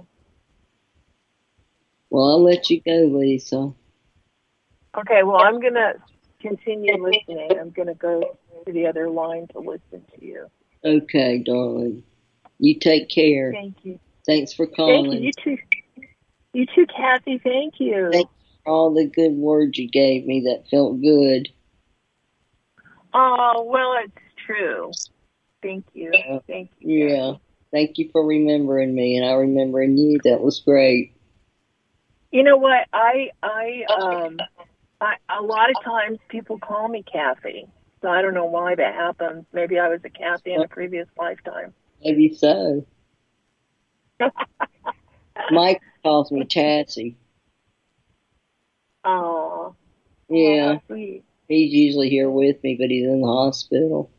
Well, 2.10 2.32
I'll 2.32 2.44
let 2.44 2.70
you 2.70 2.82
go, 2.82 3.18
Lisa. 3.18 3.72
Okay, 4.98 5.24
well, 5.24 5.38
I'm 5.38 5.60
going 5.60 5.76
to 5.76 5.94
continue 6.42 6.94
listening. 7.02 7.52
I'm 7.60 7.70
going 7.70 7.88
to 7.88 7.94
go 7.94 8.38
to 8.66 8.72
the 8.72 8.88
other 8.88 9.10
line 9.10 9.48
to 9.50 9.60
listen 9.60 10.04
to 10.16 10.26
you. 10.26 10.48
Okay, 10.84 11.44
darling. 11.46 12.04
You 12.58 12.80
take 12.80 13.10
care. 13.10 13.54
Thank 13.54 13.78
you. 13.84 14.00
Thanks 14.26 14.54
for 14.54 14.66
Thank 14.66 14.76
calling. 14.78 15.24
you. 15.24 15.32
You 15.38 15.58
too. 15.58 15.58
You 16.54 16.66
too, 16.66 16.88
Cathy. 16.88 17.38
Thank 17.38 17.76
you. 17.80 18.10
Thank 18.12 18.30
for 18.64 18.72
all 18.72 18.94
the 18.94 19.06
good 19.06 19.34
words 19.34 19.78
you 19.78 19.88
gave 19.88 20.26
me. 20.26 20.42
That 20.42 20.68
felt 20.70 21.00
good. 21.00 21.50
Oh, 23.14 23.64
well, 23.68 23.96
it's 24.04 24.14
true. 24.46 24.92
Thank 25.62 25.86
you. 25.94 26.12
Yeah. 26.14 26.40
Thank 26.48 26.72
you. 26.80 27.08
Yeah. 27.08 27.34
Thank 27.72 27.98
you 27.98 28.10
for 28.12 28.26
remembering 28.26 28.94
me, 28.96 29.16
and 29.18 29.26
I 29.26 29.34
remembering 29.34 29.98
you. 29.98 30.20
That 30.24 30.42
was 30.42 30.60
great. 30.60 31.14
You 32.32 32.44
know 32.44 32.58
what? 32.58 32.88
I 32.94 33.30
I 33.44 33.84
um 33.94 34.40
I 35.02 35.16
a 35.30 35.42
lot 35.42 35.70
of 35.70 35.84
times 35.84 36.20
people 36.30 36.60
call 36.60 36.88
me 36.88 37.04
Cathy. 37.04 37.68
So 38.02 38.08
I 38.08 38.22
don't 38.22 38.34
know 38.34 38.46
why 38.46 38.76
that 38.76 38.94
happens. 38.96 39.46
Maybe 39.52 39.78
I 39.78 39.90
was 39.90 40.00
a 40.06 40.10
Cathy 40.10 40.54
in 40.54 40.62
a 40.62 40.68
previous 40.68 41.08
lifetime. 41.18 41.74
Maybe 42.04 42.34
so. 42.34 42.86
Mike 45.52 45.82
calls 46.04 46.32
me 46.32 46.46
Tatsy. 46.46 47.16
Oh, 49.04 49.76
Yeah, 50.30 50.78
he's 50.90 51.24
usually 51.74 52.10
here 52.10 52.30
with 52.30 52.62
me, 52.64 52.78
but 52.80 52.90
he's 52.90 53.06
in 53.06 53.22
the 53.22 53.28
hospital. 53.28 54.12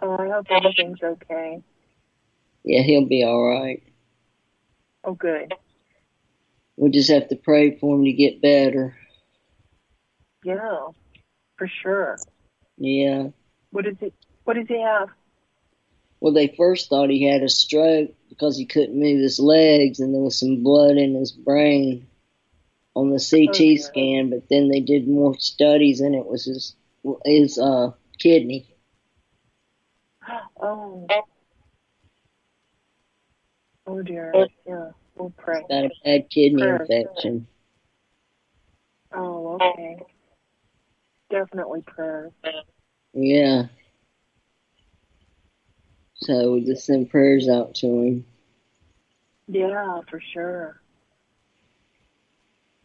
Oh, 0.00 0.16
I 0.18 0.28
hope 0.28 0.46
everything's 0.50 1.02
okay. 1.02 1.62
Yeah, 2.70 2.82
he'll 2.82 3.06
be 3.06 3.24
all 3.24 3.42
right. 3.42 3.82
Oh, 5.02 5.14
good. 5.14 5.52
We'll 6.76 6.92
just 6.92 7.10
have 7.10 7.28
to 7.30 7.34
pray 7.34 7.76
for 7.76 7.96
him 7.96 8.04
to 8.04 8.12
get 8.12 8.40
better. 8.40 8.96
Yeah, 10.44 10.86
for 11.56 11.66
sure. 11.66 12.16
Yeah. 12.78 13.30
What 13.72 13.86
does 13.86 13.96
he 13.98 14.12
What 14.44 14.54
does 14.54 14.68
he 14.68 14.80
have? 14.80 15.08
Well, 16.20 16.32
they 16.32 16.54
first 16.56 16.88
thought 16.88 17.10
he 17.10 17.24
had 17.24 17.42
a 17.42 17.48
stroke 17.48 18.12
because 18.28 18.56
he 18.56 18.66
couldn't 18.66 19.00
move 19.00 19.20
his 19.20 19.40
legs, 19.40 19.98
and 19.98 20.14
there 20.14 20.22
was 20.22 20.38
some 20.38 20.62
blood 20.62 20.96
in 20.96 21.16
his 21.16 21.32
brain 21.32 22.06
on 22.94 23.10
the 23.10 23.18
CT 23.18 23.50
Okay. 23.50 23.76
scan. 23.78 24.30
But 24.30 24.48
then 24.48 24.68
they 24.68 24.78
did 24.78 25.08
more 25.08 25.34
studies, 25.40 26.00
and 26.00 26.14
it 26.14 26.24
was 26.24 26.44
his 26.44 26.76
his 27.24 27.58
uh, 27.58 27.90
kidney. 28.20 28.72
Oh. 30.62 31.08
Oh 33.90 34.02
dear. 34.02 34.30
Oh. 34.34 34.46
Yeah. 34.66 34.90
We'll 35.16 35.32
pray. 35.36 35.62
Got 35.68 35.86
a 35.86 35.90
bad 36.04 36.30
kidney 36.30 36.62
Prayer. 36.62 36.86
infection. 36.88 37.46
Oh, 39.12 39.58
okay. 39.60 39.98
Definitely 41.28 41.82
prayers. 41.82 42.30
Yeah. 43.12 43.64
So 46.14 46.52
we 46.52 46.64
just 46.64 46.86
send 46.86 47.10
prayers 47.10 47.48
out 47.48 47.74
to 47.76 47.86
him. 47.86 48.24
Yeah, 49.48 50.00
for 50.08 50.22
sure. 50.32 50.80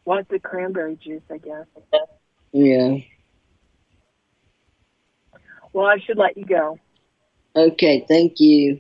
Lots 0.08 0.32
of 0.34 0.42
cranberry 0.42 0.96
juice, 0.96 1.22
I 1.32 1.38
guess. 1.38 1.68
Yeah. 2.52 2.98
Well, 5.72 5.86
I 5.86 6.00
should 6.00 6.18
let 6.18 6.36
you 6.36 6.46
go. 6.46 6.80
Okay. 7.56 8.06
Thank 8.08 8.40
you. 8.40 8.80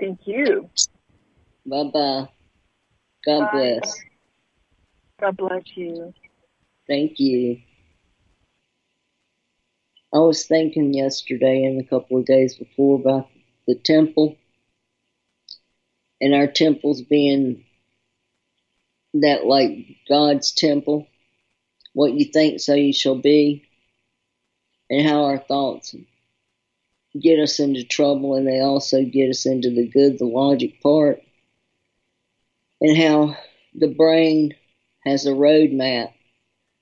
Thank 0.00 0.20
you. 0.24 0.68
Bye 1.66 1.82
bye. 1.92 2.28
God 3.24 3.40
Bye. 3.40 3.80
bless. 3.80 4.00
God 5.20 5.36
bless 5.36 5.62
you. 5.76 6.14
Thank 6.86 7.18
you. 7.18 7.58
I 10.14 10.18
was 10.18 10.46
thinking 10.46 10.94
yesterday 10.94 11.64
and 11.64 11.80
a 11.80 11.88
couple 11.88 12.18
of 12.18 12.26
days 12.26 12.54
before 12.54 13.00
about 13.00 13.28
the 13.66 13.74
temple 13.74 14.36
and 16.20 16.34
our 16.34 16.46
temples 16.46 17.02
being 17.02 17.64
that 19.14 19.44
like 19.44 19.72
God's 20.08 20.52
temple. 20.52 21.08
What 21.92 22.12
you 22.12 22.26
think, 22.26 22.60
so 22.60 22.74
you 22.74 22.92
shall 22.92 23.18
be. 23.18 23.64
And 24.88 25.06
how 25.06 25.24
our 25.24 25.38
thoughts 25.38 25.96
get 27.20 27.40
us 27.40 27.58
into 27.58 27.82
trouble 27.82 28.34
and 28.36 28.46
they 28.46 28.60
also 28.60 29.02
get 29.02 29.30
us 29.30 29.46
into 29.46 29.70
the 29.70 29.88
good, 29.88 30.18
the 30.18 30.26
logic 30.26 30.80
part. 30.80 31.20
And 32.80 32.96
how 32.96 33.36
the 33.74 33.88
brain 33.88 34.54
has 35.04 35.26
a 35.26 35.30
roadmap 35.30 36.12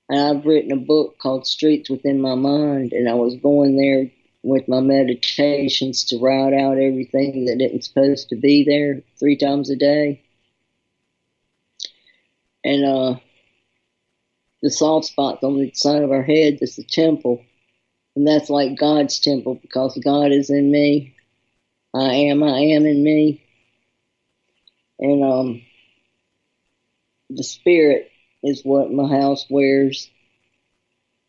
and 0.09 0.19
I've 0.19 0.45
written 0.45 0.71
a 0.71 0.77
book 0.77 1.17
called 1.17 1.47
Streets 1.47 1.89
Within 1.89 2.21
My 2.21 2.35
Mind, 2.35 2.93
and 2.93 3.09
I 3.09 3.15
was 3.15 3.35
going 3.37 3.75
there 3.75 4.11
with 4.43 4.67
my 4.67 4.79
meditations 4.79 6.05
to 6.05 6.19
route 6.19 6.53
out 6.53 6.77
everything 6.77 7.45
that 7.45 7.63
isn't 7.63 7.83
supposed 7.83 8.29
to 8.29 8.35
be 8.35 8.63
there 8.63 9.01
three 9.19 9.35
times 9.35 9.71
a 9.71 9.75
day. 9.75 10.21
And 12.63 12.85
uh, 12.85 13.19
the 14.61 14.69
soft 14.69 15.07
spots 15.07 15.43
on 15.43 15.59
the 15.59 15.71
side 15.73 16.03
of 16.03 16.11
our 16.11 16.23
head 16.23 16.59
is 16.61 16.75
the 16.75 16.83
temple, 16.83 17.43
and 18.15 18.27
that's 18.27 18.51
like 18.51 18.77
God's 18.77 19.19
temple 19.19 19.55
because 19.55 19.99
God 20.03 20.31
is 20.31 20.51
in 20.51 20.69
me. 20.69 21.15
I 21.95 22.13
am, 22.13 22.43
I 22.43 22.59
am 22.59 22.85
in 22.85 23.03
me, 23.03 23.43
and 24.99 25.23
um, 25.23 25.61
the 27.29 27.43
spirit 27.43 28.11
is 28.43 28.63
what 28.63 28.91
my 28.91 29.07
house 29.07 29.45
wears. 29.49 30.09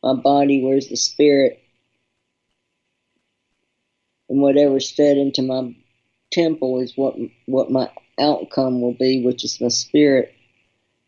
My 0.03 0.14
body 0.14 0.62
wears 0.62 0.88
the 0.88 0.97
spirit. 0.97 1.62
And 4.28 4.40
whatever's 4.40 4.90
fed 4.90 5.16
into 5.16 5.42
my 5.42 5.74
temple 6.30 6.80
is 6.80 6.92
what 6.97 7.14
what 7.47 7.70
my 7.70 7.90
outcome 8.18 8.80
will 8.80 8.94
be, 8.94 9.24
which 9.24 9.44
is 9.44 9.61
my 9.61 9.68
spirit. 9.68 10.34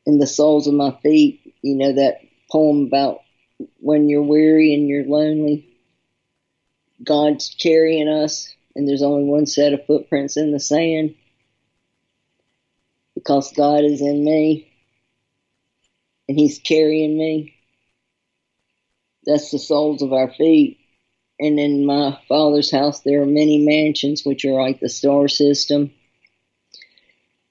And 0.06 0.20
the 0.20 0.26
soles 0.26 0.66
of 0.66 0.74
my 0.74 0.96
feet, 1.02 1.54
you 1.62 1.74
know 1.74 1.92
that 1.92 2.20
poem 2.50 2.86
about 2.86 3.20
when 3.80 4.08
you're 4.08 4.22
weary 4.22 4.72
and 4.74 4.88
you're 4.88 5.04
lonely, 5.04 5.68
God's 7.02 7.54
carrying 7.60 8.08
us, 8.08 8.54
and 8.74 8.88
there's 8.88 9.02
only 9.02 9.24
one 9.24 9.46
set 9.46 9.72
of 9.72 9.84
footprints 9.86 10.36
in 10.36 10.52
the 10.52 10.60
sand 10.60 11.14
because 13.14 13.52
God 13.52 13.84
is 13.84 14.00
in 14.00 14.24
me 14.24 14.67
and 16.28 16.38
He's 16.38 16.58
carrying 16.58 17.16
me. 17.16 17.54
That's 19.24 19.50
the 19.50 19.58
soles 19.58 20.02
of 20.02 20.12
our 20.12 20.32
feet. 20.32 20.78
And 21.40 21.58
in 21.60 21.86
my 21.86 22.18
Father's 22.28 22.70
house, 22.70 23.00
there 23.00 23.22
are 23.22 23.26
many 23.26 23.58
mansions, 23.58 24.24
which 24.24 24.44
are 24.44 24.60
like 24.60 24.80
the 24.80 24.88
star 24.88 25.28
system. 25.28 25.92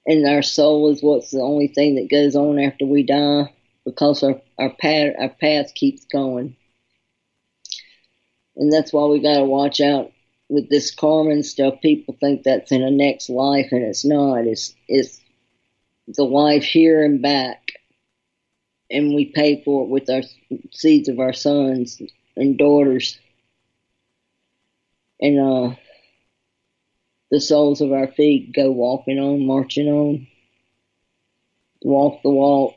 And 0.06 0.26
our 0.26 0.42
soul 0.42 0.90
is 0.90 1.02
what's 1.02 1.30
the 1.30 1.40
only 1.40 1.68
thing 1.68 1.96
that 1.96 2.10
goes 2.10 2.34
on 2.34 2.58
after 2.58 2.86
we 2.86 3.02
die 3.02 3.52
because 3.84 4.22
our, 4.22 4.40
our 4.58 4.70
path 4.70 5.14
our 5.18 5.28
path 5.28 5.74
keeps 5.74 6.04
going. 6.06 6.56
And 8.56 8.72
that's 8.72 8.92
why 8.92 9.06
we 9.06 9.20
gotta 9.20 9.44
watch 9.44 9.80
out 9.80 10.12
with 10.48 10.68
this 10.68 10.94
karma 10.94 11.30
and 11.30 11.44
stuff. 11.44 11.80
People 11.82 12.16
think 12.18 12.42
that's 12.42 12.72
in 12.72 12.82
a 12.82 12.90
next 12.90 13.30
life 13.30 13.68
and 13.70 13.82
it's 13.82 14.04
not. 14.04 14.46
It's 14.46 14.74
it's 14.88 15.20
the 16.08 16.24
life 16.24 16.64
here 16.64 17.04
and 17.04 17.22
back. 17.22 17.72
And 18.90 19.14
we 19.14 19.26
pay 19.26 19.62
for 19.62 19.84
it 19.84 19.88
with 19.88 20.08
our 20.08 20.22
seeds 20.72 21.08
of 21.08 21.18
our 21.20 21.32
sons 21.32 22.00
and 22.36 22.56
daughters. 22.58 23.18
And 25.20 25.38
uh 25.40 25.76
the 27.30 27.40
soles 27.40 27.80
of 27.80 27.92
our 27.92 28.08
feet 28.08 28.54
go 28.54 28.70
walking 28.70 29.18
on, 29.18 29.46
marching 29.46 29.88
on. 29.88 30.26
Walk 31.82 32.22
the 32.22 32.30
walk. 32.30 32.74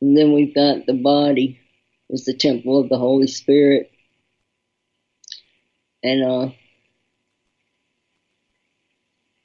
And 0.00 0.16
then 0.16 0.32
we've 0.32 0.54
got 0.54 0.86
the 0.86 0.94
body 0.94 1.60
is 2.08 2.24
the 2.24 2.34
temple 2.34 2.80
of 2.80 2.88
the 2.88 2.98
Holy 2.98 3.26
Spirit. 3.26 3.90
And 6.02 6.24
uh 6.24 6.50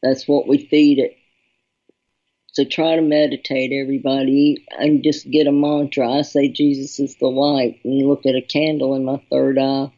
that's 0.01 0.27
what 0.27 0.47
we 0.47 0.67
feed 0.67 0.99
it. 0.99 1.17
So 2.55 2.63
try 2.63 2.95
to 2.95 3.01
meditate, 3.01 3.73
everybody, 3.73 4.65
and 4.71 5.03
just 5.03 5.29
get 5.29 5.45
a 5.45 5.51
mantra. 5.51 6.09
I 6.09 6.21
say 6.21 6.47
Jesus 6.47 7.01
is 7.01 7.17
the 7.17 7.27
light, 7.27 7.81
and 7.83 8.07
look 8.07 8.25
at 8.25 8.35
a 8.35 8.41
candle 8.41 8.95
in 8.95 9.03
my 9.03 9.21
third 9.29 9.59
eye. 9.59 9.91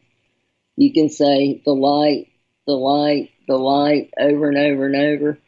You 0.74 0.92
can 0.92 1.08
say 1.08 1.62
the 1.64 1.70
light, 1.70 2.26
the 2.66 2.72
light, 2.72 3.30
the 3.46 3.56
light 3.56 4.10
over 4.18 4.48
and 4.48 4.58
over 4.58 4.86
and 4.86 4.96
over. 4.96 5.38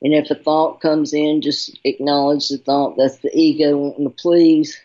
And 0.00 0.14
if 0.14 0.30
a 0.30 0.36
thought 0.36 0.80
comes 0.80 1.12
in, 1.12 1.42
just 1.42 1.76
acknowledge 1.82 2.48
the 2.48 2.58
thought. 2.58 2.96
That's 2.96 3.18
the 3.18 3.36
ego 3.36 3.76
wanting 3.76 4.04
to 4.04 4.14
please. 4.14 4.80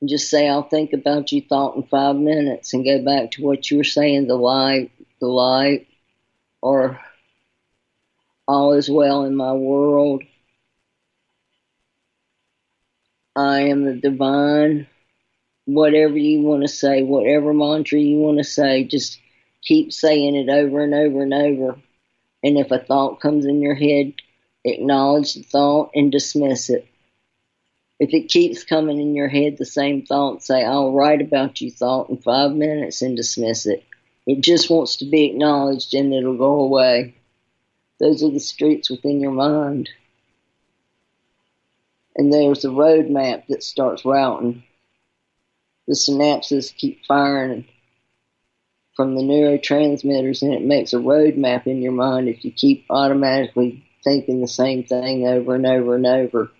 And 0.00 0.08
just 0.08 0.30
say, 0.30 0.48
I'll 0.48 0.62
think 0.62 0.94
about 0.94 1.32
you 1.32 1.42
thought 1.42 1.76
in 1.76 1.82
five 1.82 2.16
minutes 2.16 2.72
and 2.72 2.82
go 2.82 3.04
back 3.04 3.32
to 3.32 3.42
what 3.42 3.70
you 3.70 3.76
were 3.76 3.84
saying, 3.84 4.26
the 4.26 4.36
light, 4.36 4.90
the 5.20 5.28
light, 5.28 5.86
or 6.62 6.98
all 8.48 8.72
is 8.72 8.88
well 8.88 9.24
in 9.24 9.36
my 9.36 9.52
world. 9.52 10.24
I 13.34 13.62
am 13.62 13.84
the 13.84 13.94
divine. 13.94 14.86
Whatever 15.64 16.18
you 16.18 16.42
want 16.42 16.62
to 16.62 16.68
say, 16.68 17.02
whatever 17.02 17.54
mantra 17.54 17.98
you 17.98 18.18
want 18.18 18.38
to 18.38 18.44
say, 18.44 18.84
just 18.84 19.18
keep 19.62 19.92
saying 19.92 20.34
it 20.34 20.50
over 20.50 20.82
and 20.82 20.92
over 20.92 21.22
and 21.22 21.32
over. 21.32 21.76
And 22.42 22.58
if 22.58 22.70
a 22.70 22.78
thought 22.78 23.20
comes 23.20 23.46
in 23.46 23.62
your 23.62 23.74
head, 23.74 24.14
acknowledge 24.64 25.34
the 25.34 25.42
thought 25.42 25.92
and 25.94 26.10
dismiss 26.10 26.68
it. 26.68 26.86
If 27.98 28.12
it 28.12 28.28
keeps 28.28 28.64
coming 28.64 29.00
in 29.00 29.14
your 29.14 29.28
head, 29.28 29.56
the 29.56 29.64
same 29.64 30.04
thought, 30.04 30.42
say, 30.42 30.64
I'll 30.64 30.92
write 30.92 31.22
about 31.22 31.60
you 31.60 31.70
thought 31.70 32.10
in 32.10 32.16
five 32.16 32.52
minutes 32.52 33.00
and 33.00 33.16
dismiss 33.16 33.64
it. 33.64 33.84
It 34.26 34.40
just 34.40 34.68
wants 34.68 34.96
to 34.96 35.04
be 35.04 35.26
acknowledged 35.26 35.94
and 35.94 36.12
it'll 36.12 36.36
go 36.36 36.60
away. 36.60 37.14
Those 38.00 38.22
are 38.24 38.30
the 38.30 38.40
streets 38.40 38.90
within 38.90 39.20
your 39.20 39.30
mind. 39.30 39.88
And 42.16 42.32
there's 42.32 42.64
a 42.64 42.70
road 42.70 43.08
map 43.08 43.46
that 43.48 43.62
starts 43.62 44.04
routing. 44.04 44.64
The 45.86 45.94
synapses 45.94 46.74
keep 46.74 47.04
firing 47.06 47.66
from 48.94 49.14
the 49.14 49.22
neurotransmitters 49.22 50.42
and 50.42 50.52
it 50.52 50.62
makes 50.62 50.92
a 50.92 50.98
road 50.98 51.36
map 51.36 51.66
in 51.66 51.80
your 51.80 51.92
mind 51.92 52.28
if 52.28 52.44
you 52.44 52.52
keep 52.52 52.84
automatically 52.90 53.84
thinking 54.04 54.40
the 54.40 54.48
same 54.48 54.84
thing 54.84 55.26
over 55.26 55.54
and 55.54 55.66
over 55.66 55.96
and 55.96 56.06
over. 56.06 56.50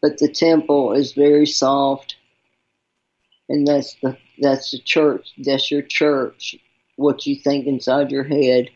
But 0.00 0.18
the 0.18 0.28
temple 0.28 0.92
is 0.92 1.12
very 1.12 1.46
soft 1.46 2.16
and 3.48 3.66
that's 3.66 3.94
the 4.02 4.16
that's 4.38 4.70
the 4.72 4.78
church. 4.78 5.32
That's 5.38 5.70
your 5.70 5.82
church. 5.82 6.56
What 6.96 7.26
you 7.26 7.36
think 7.36 7.66
inside 7.66 8.10
your 8.10 8.24
head 8.24 8.70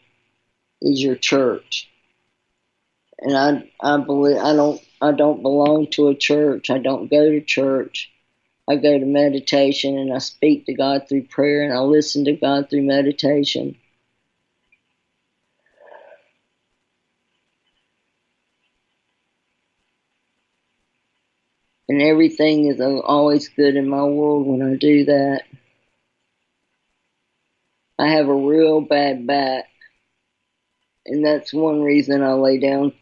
is 0.80 1.02
your 1.02 1.16
church. 1.16 1.89
And 3.20 3.36
I 3.36 3.70
I 3.80 3.98
believe 3.98 4.38
I 4.38 4.54
don't 4.54 4.80
I 5.00 5.12
don't 5.12 5.42
belong 5.42 5.88
to 5.92 6.08
a 6.08 6.14
church. 6.14 6.70
I 6.70 6.78
don't 6.78 7.10
go 7.10 7.30
to 7.30 7.40
church. 7.40 8.10
I 8.68 8.76
go 8.76 8.98
to 8.98 9.04
meditation 9.04 9.98
and 9.98 10.12
I 10.12 10.18
speak 10.18 10.66
to 10.66 10.74
God 10.74 11.08
through 11.08 11.24
prayer 11.24 11.62
and 11.62 11.72
I 11.72 11.80
listen 11.80 12.24
to 12.26 12.32
God 12.32 12.70
through 12.70 12.82
meditation. 12.82 13.76
And 21.88 22.00
everything 22.00 22.66
is 22.66 22.80
always 22.80 23.48
good 23.48 23.74
in 23.74 23.88
my 23.88 24.04
world 24.04 24.46
when 24.46 24.62
I 24.62 24.76
do 24.76 25.06
that. 25.06 25.42
I 27.98 28.10
have 28.10 28.28
a 28.28 28.34
real 28.34 28.80
bad 28.80 29.26
back. 29.26 29.64
And 31.04 31.26
that's 31.26 31.52
one 31.52 31.82
reason 31.82 32.22
I 32.22 32.34
lay 32.34 32.58
down 32.60 32.92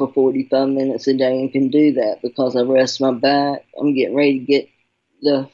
for 0.00 0.12
45 0.12 0.68
minutes 0.70 1.06
a 1.08 1.14
day 1.14 1.40
and 1.40 1.52
can 1.52 1.68
do 1.68 1.92
that 1.94 2.22
because 2.22 2.56
I 2.56 2.62
rest 2.62 3.00
my 3.00 3.12
back. 3.12 3.66
I'm 3.78 3.94
getting 3.94 4.16
ready 4.16 4.40
to 4.40 4.44
get 4.46 4.68
the 5.20 5.48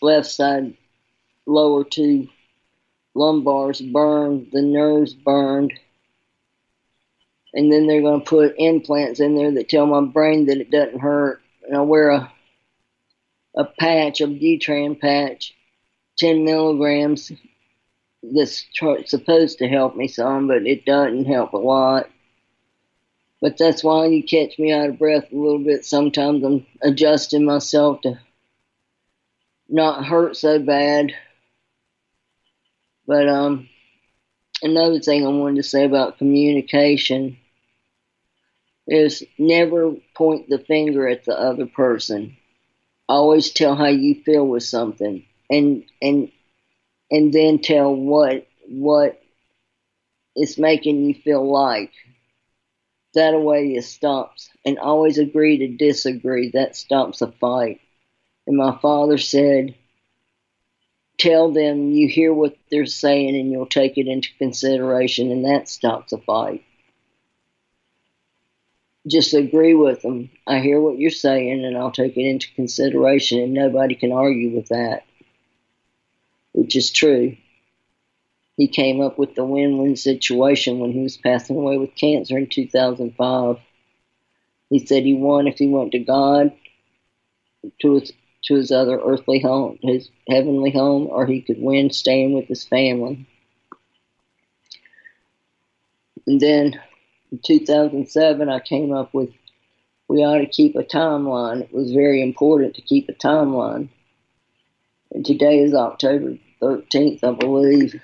left 0.00 0.26
side 0.26 0.74
lower 1.46 1.84
two 1.84 2.28
lumbars 3.14 3.92
burned, 3.92 4.48
the 4.52 4.62
nerves 4.62 5.12
burned. 5.12 5.72
And 7.52 7.70
then 7.70 7.86
they're 7.86 8.00
going 8.00 8.20
to 8.20 8.26
put 8.26 8.54
implants 8.56 9.20
in 9.20 9.34
there 9.34 9.52
that 9.52 9.68
tell 9.68 9.84
my 9.84 10.00
brain 10.00 10.46
that 10.46 10.58
it 10.58 10.70
doesn't 10.70 11.00
hurt 11.00 11.42
and 11.66 11.76
I 11.76 11.82
wear 11.82 12.10
a 12.10 12.32
a 13.54 13.64
patch, 13.64 14.20
a 14.20 14.26
Butrans 14.26 15.00
patch, 15.00 15.54
10 16.18 16.44
milligrams. 16.44 17.32
That's 18.22 18.64
supposed 19.06 19.58
to 19.58 19.68
help 19.68 19.96
me 19.96 20.06
some, 20.08 20.46
but 20.46 20.66
it 20.66 20.84
doesn't 20.84 21.24
help 21.24 21.52
a 21.52 21.58
lot. 21.58 22.08
But 23.40 23.56
that's 23.58 23.82
why 23.82 24.06
you 24.06 24.22
catch 24.22 24.58
me 24.58 24.72
out 24.72 24.90
of 24.90 24.98
breath 24.98 25.32
a 25.32 25.36
little 25.36 25.64
bit. 25.64 25.84
Sometimes 25.84 26.44
I'm 26.44 26.66
adjusting 26.82 27.44
myself 27.44 28.02
to 28.02 28.18
not 29.68 30.04
hurt 30.04 30.36
so 30.36 30.58
bad. 30.58 31.12
But 33.06 33.28
um, 33.28 33.68
another 34.62 35.00
thing 35.00 35.24
I 35.26 35.30
wanted 35.30 35.56
to 35.56 35.62
say 35.62 35.84
about 35.84 36.18
communication 36.18 37.38
is 38.86 39.24
never 39.38 39.94
point 40.16 40.48
the 40.48 40.58
finger 40.58 41.08
at 41.08 41.24
the 41.24 41.38
other 41.38 41.66
person. 41.66 42.36
Always 43.08 43.50
tell 43.50 43.74
how 43.76 43.86
you 43.88 44.22
feel 44.24 44.46
with 44.46 44.62
something, 44.62 45.24
and 45.50 45.84
and 46.02 46.30
and 47.10 47.32
then 47.32 47.58
tell 47.60 47.94
what 47.94 48.46
what 48.68 49.20
it's 50.36 50.58
making 50.58 51.04
you 51.04 51.14
feel 51.14 51.50
like. 51.50 51.92
That 53.14 53.40
way 53.40 53.74
it 53.74 53.84
stops, 53.84 54.50
and 54.64 54.78
always 54.78 55.18
agree 55.18 55.58
to 55.58 55.68
disagree. 55.68 56.50
That 56.50 56.76
stops 56.76 57.22
a 57.22 57.32
fight. 57.32 57.80
And 58.46 58.56
my 58.56 58.78
father 58.80 59.18
said, 59.18 59.74
Tell 61.18 61.52
them 61.52 61.92
you 61.92 62.08
hear 62.08 62.32
what 62.32 62.56
they're 62.70 62.86
saying 62.86 63.36
and 63.36 63.50
you'll 63.52 63.66
take 63.66 63.98
it 63.98 64.06
into 64.06 64.30
consideration, 64.38 65.30
and 65.30 65.44
that 65.44 65.68
stops 65.68 66.12
a 66.12 66.18
fight 66.18 66.64
just 69.06 69.34
agree 69.34 69.74
with 69.74 70.02
them. 70.02 70.30
I 70.46 70.60
hear 70.60 70.80
what 70.80 70.98
you're 70.98 71.10
saying 71.10 71.64
and 71.64 71.76
I'll 71.76 71.90
take 71.90 72.16
it 72.16 72.26
into 72.26 72.52
consideration, 72.54 73.40
and 73.40 73.54
nobody 73.54 73.94
can 73.94 74.12
argue 74.12 74.54
with 74.54 74.68
that, 74.68 75.04
which 76.52 76.76
is 76.76 76.90
true. 76.90 77.36
He 78.60 78.68
came 78.68 79.00
up 79.00 79.16
with 79.16 79.34
the 79.36 79.44
win 79.46 79.78
win 79.78 79.96
situation 79.96 80.80
when 80.80 80.92
he 80.92 81.00
was 81.00 81.16
passing 81.16 81.56
away 81.56 81.78
with 81.78 81.94
cancer 81.94 82.36
in 82.36 82.46
2005. 82.46 83.56
He 84.68 84.78
said 84.84 85.02
he 85.02 85.14
won 85.14 85.46
if 85.46 85.56
he 85.56 85.66
went 85.66 85.92
to 85.92 85.98
God, 85.98 86.52
to 87.80 87.94
his, 87.94 88.12
to 88.42 88.56
his 88.56 88.70
other 88.70 89.00
earthly 89.00 89.40
home, 89.40 89.78
his 89.80 90.10
heavenly 90.28 90.70
home, 90.72 91.06
or 91.06 91.24
he 91.24 91.40
could 91.40 91.58
win 91.58 91.88
staying 91.88 92.34
with 92.34 92.48
his 92.48 92.62
family. 92.62 93.26
And 96.26 96.38
then 96.38 96.78
in 97.32 97.38
2007, 97.38 98.50
I 98.50 98.60
came 98.60 98.92
up 98.92 99.14
with 99.14 99.30
we 100.06 100.22
ought 100.22 100.36
to 100.36 100.46
keep 100.46 100.76
a 100.76 100.84
timeline. 100.84 101.62
It 101.62 101.72
was 101.72 101.92
very 101.92 102.20
important 102.20 102.74
to 102.74 102.82
keep 102.82 103.08
a 103.08 103.14
timeline. 103.14 103.88
And 105.12 105.24
today 105.24 105.60
is 105.60 105.72
October 105.72 106.36
13th, 106.60 107.24
I 107.24 107.32
believe. 107.32 107.98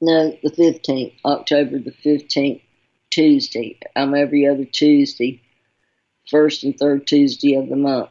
No, 0.00 0.36
the 0.42 0.50
15th, 0.50 1.14
October 1.24 1.78
the 1.78 1.92
15th, 1.92 2.62
Tuesday. 3.10 3.78
I'm 3.94 4.14
every 4.14 4.46
other 4.46 4.64
Tuesday, 4.64 5.42
first 6.30 6.64
and 6.64 6.78
third 6.78 7.06
Tuesday 7.06 7.54
of 7.56 7.68
the 7.68 7.76
month. 7.76 8.10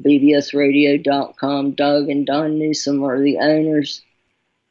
BBSRadio.com. 0.00 1.72
Doug 1.72 2.08
and 2.08 2.26
Don 2.26 2.58
Newsom 2.58 3.02
are 3.04 3.20
the 3.20 3.38
owners. 3.38 4.02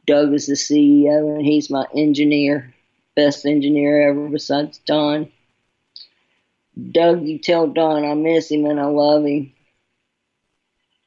Doug 0.05 0.33
is 0.33 0.47
the 0.47 0.53
CEO, 0.53 1.35
and 1.35 1.45
he's 1.45 1.69
my 1.69 1.85
engineer 1.95 2.73
best 3.15 3.45
engineer 3.45 4.09
ever 4.09 4.27
besides 4.27 4.79
Don. 4.85 5.31
Doug, 6.91 7.27
you 7.27 7.37
tell 7.37 7.67
Don 7.67 8.03
I 8.05 8.13
miss 8.15 8.49
him 8.49 8.65
and 8.65 8.79
I 8.79 8.85
love 8.85 9.25
him. 9.25 9.53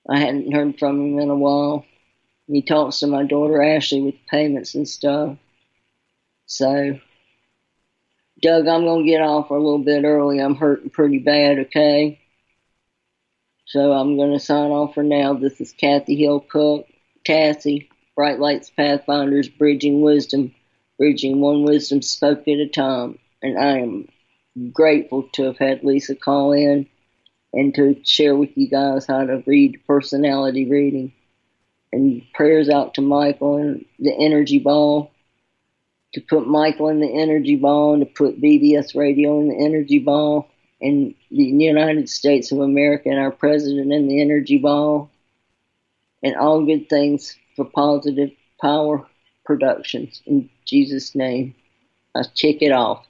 I 0.08 0.20
hadn't 0.20 0.52
heard 0.52 0.78
from 0.78 1.00
him 1.00 1.18
in 1.18 1.30
a 1.30 1.34
while. 1.34 1.84
He 2.46 2.62
talks 2.62 3.00
to 3.00 3.08
my 3.08 3.24
daughter 3.24 3.60
Ashley 3.60 4.00
with 4.00 4.14
payments 4.30 4.76
and 4.76 4.88
stuff. 4.88 5.36
So, 6.46 6.98
Doug, 8.40 8.66
I'm 8.66 8.84
going 8.84 9.04
to 9.04 9.10
get 9.10 9.20
off 9.20 9.50
a 9.50 9.54
little 9.54 9.78
bit 9.78 10.04
early. 10.04 10.38
I'm 10.38 10.56
hurting 10.56 10.90
pretty 10.90 11.18
bad, 11.18 11.58
okay? 11.58 12.20
So 13.66 13.92
I'm 13.92 14.16
going 14.16 14.32
to 14.32 14.40
sign 14.40 14.70
off 14.70 14.94
for 14.94 15.02
now. 15.02 15.34
This 15.34 15.60
is 15.60 15.72
Cathy 15.72 16.16
Hill 16.16 16.40
Cook, 16.40 16.86
Cassie, 17.24 17.90
Bright 18.14 18.38
Lights 18.38 18.70
Pathfinders, 18.70 19.48
Bridging 19.48 20.00
Wisdom 20.00 20.54
bridging 20.98 21.40
one 21.40 21.64
wisdom 21.64 22.02
spoke 22.02 22.46
at 22.48 22.58
a 22.58 22.68
time. 22.68 23.18
And 23.42 23.58
I 23.58 23.78
am 23.78 24.08
grateful 24.72 25.28
to 25.34 25.44
have 25.44 25.58
had 25.58 25.84
Lisa 25.84 26.14
call 26.14 26.52
in 26.52 26.86
and 27.52 27.74
to 27.74 27.96
share 28.04 28.36
with 28.36 28.56
you 28.56 28.68
guys 28.68 29.06
how 29.06 29.24
to 29.24 29.42
read 29.46 29.80
personality 29.86 30.68
reading. 30.68 31.12
And 31.92 32.22
prayers 32.34 32.68
out 32.68 32.94
to 32.94 33.00
Michael 33.00 33.56
and 33.56 33.84
the 33.98 34.12
energy 34.12 34.58
ball. 34.58 35.12
To 36.14 36.20
put 36.20 36.46
Michael 36.46 36.88
in 36.88 37.00
the 37.00 37.20
energy 37.20 37.56
ball 37.56 37.98
to 37.98 38.06
put 38.06 38.40
BBS 38.40 38.96
radio 38.96 39.40
in 39.40 39.48
the 39.48 39.64
energy 39.64 39.98
ball 39.98 40.48
and 40.80 41.14
the 41.30 41.44
United 41.44 42.08
States 42.08 42.52
of 42.52 42.60
America 42.60 43.08
and 43.08 43.18
our 43.18 43.30
president 43.30 43.92
in 43.92 44.08
the 44.08 44.20
energy 44.20 44.58
ball 44.58 45.10
and 46.22 46.36
all 46.36 46.64
good 46.64 46.88
things 46.88 47.36
for 47.54 47.64
positive 47.64 48.30
power 48.60 49.06
productions. 49.44 50.22
In 50.26 50.50
Jesus' 50.64 51.14
name, 51.14 51.54
I 52.14 52.22
check 52.34 52.62
it 52.62 52.72
off. 52.72 53.06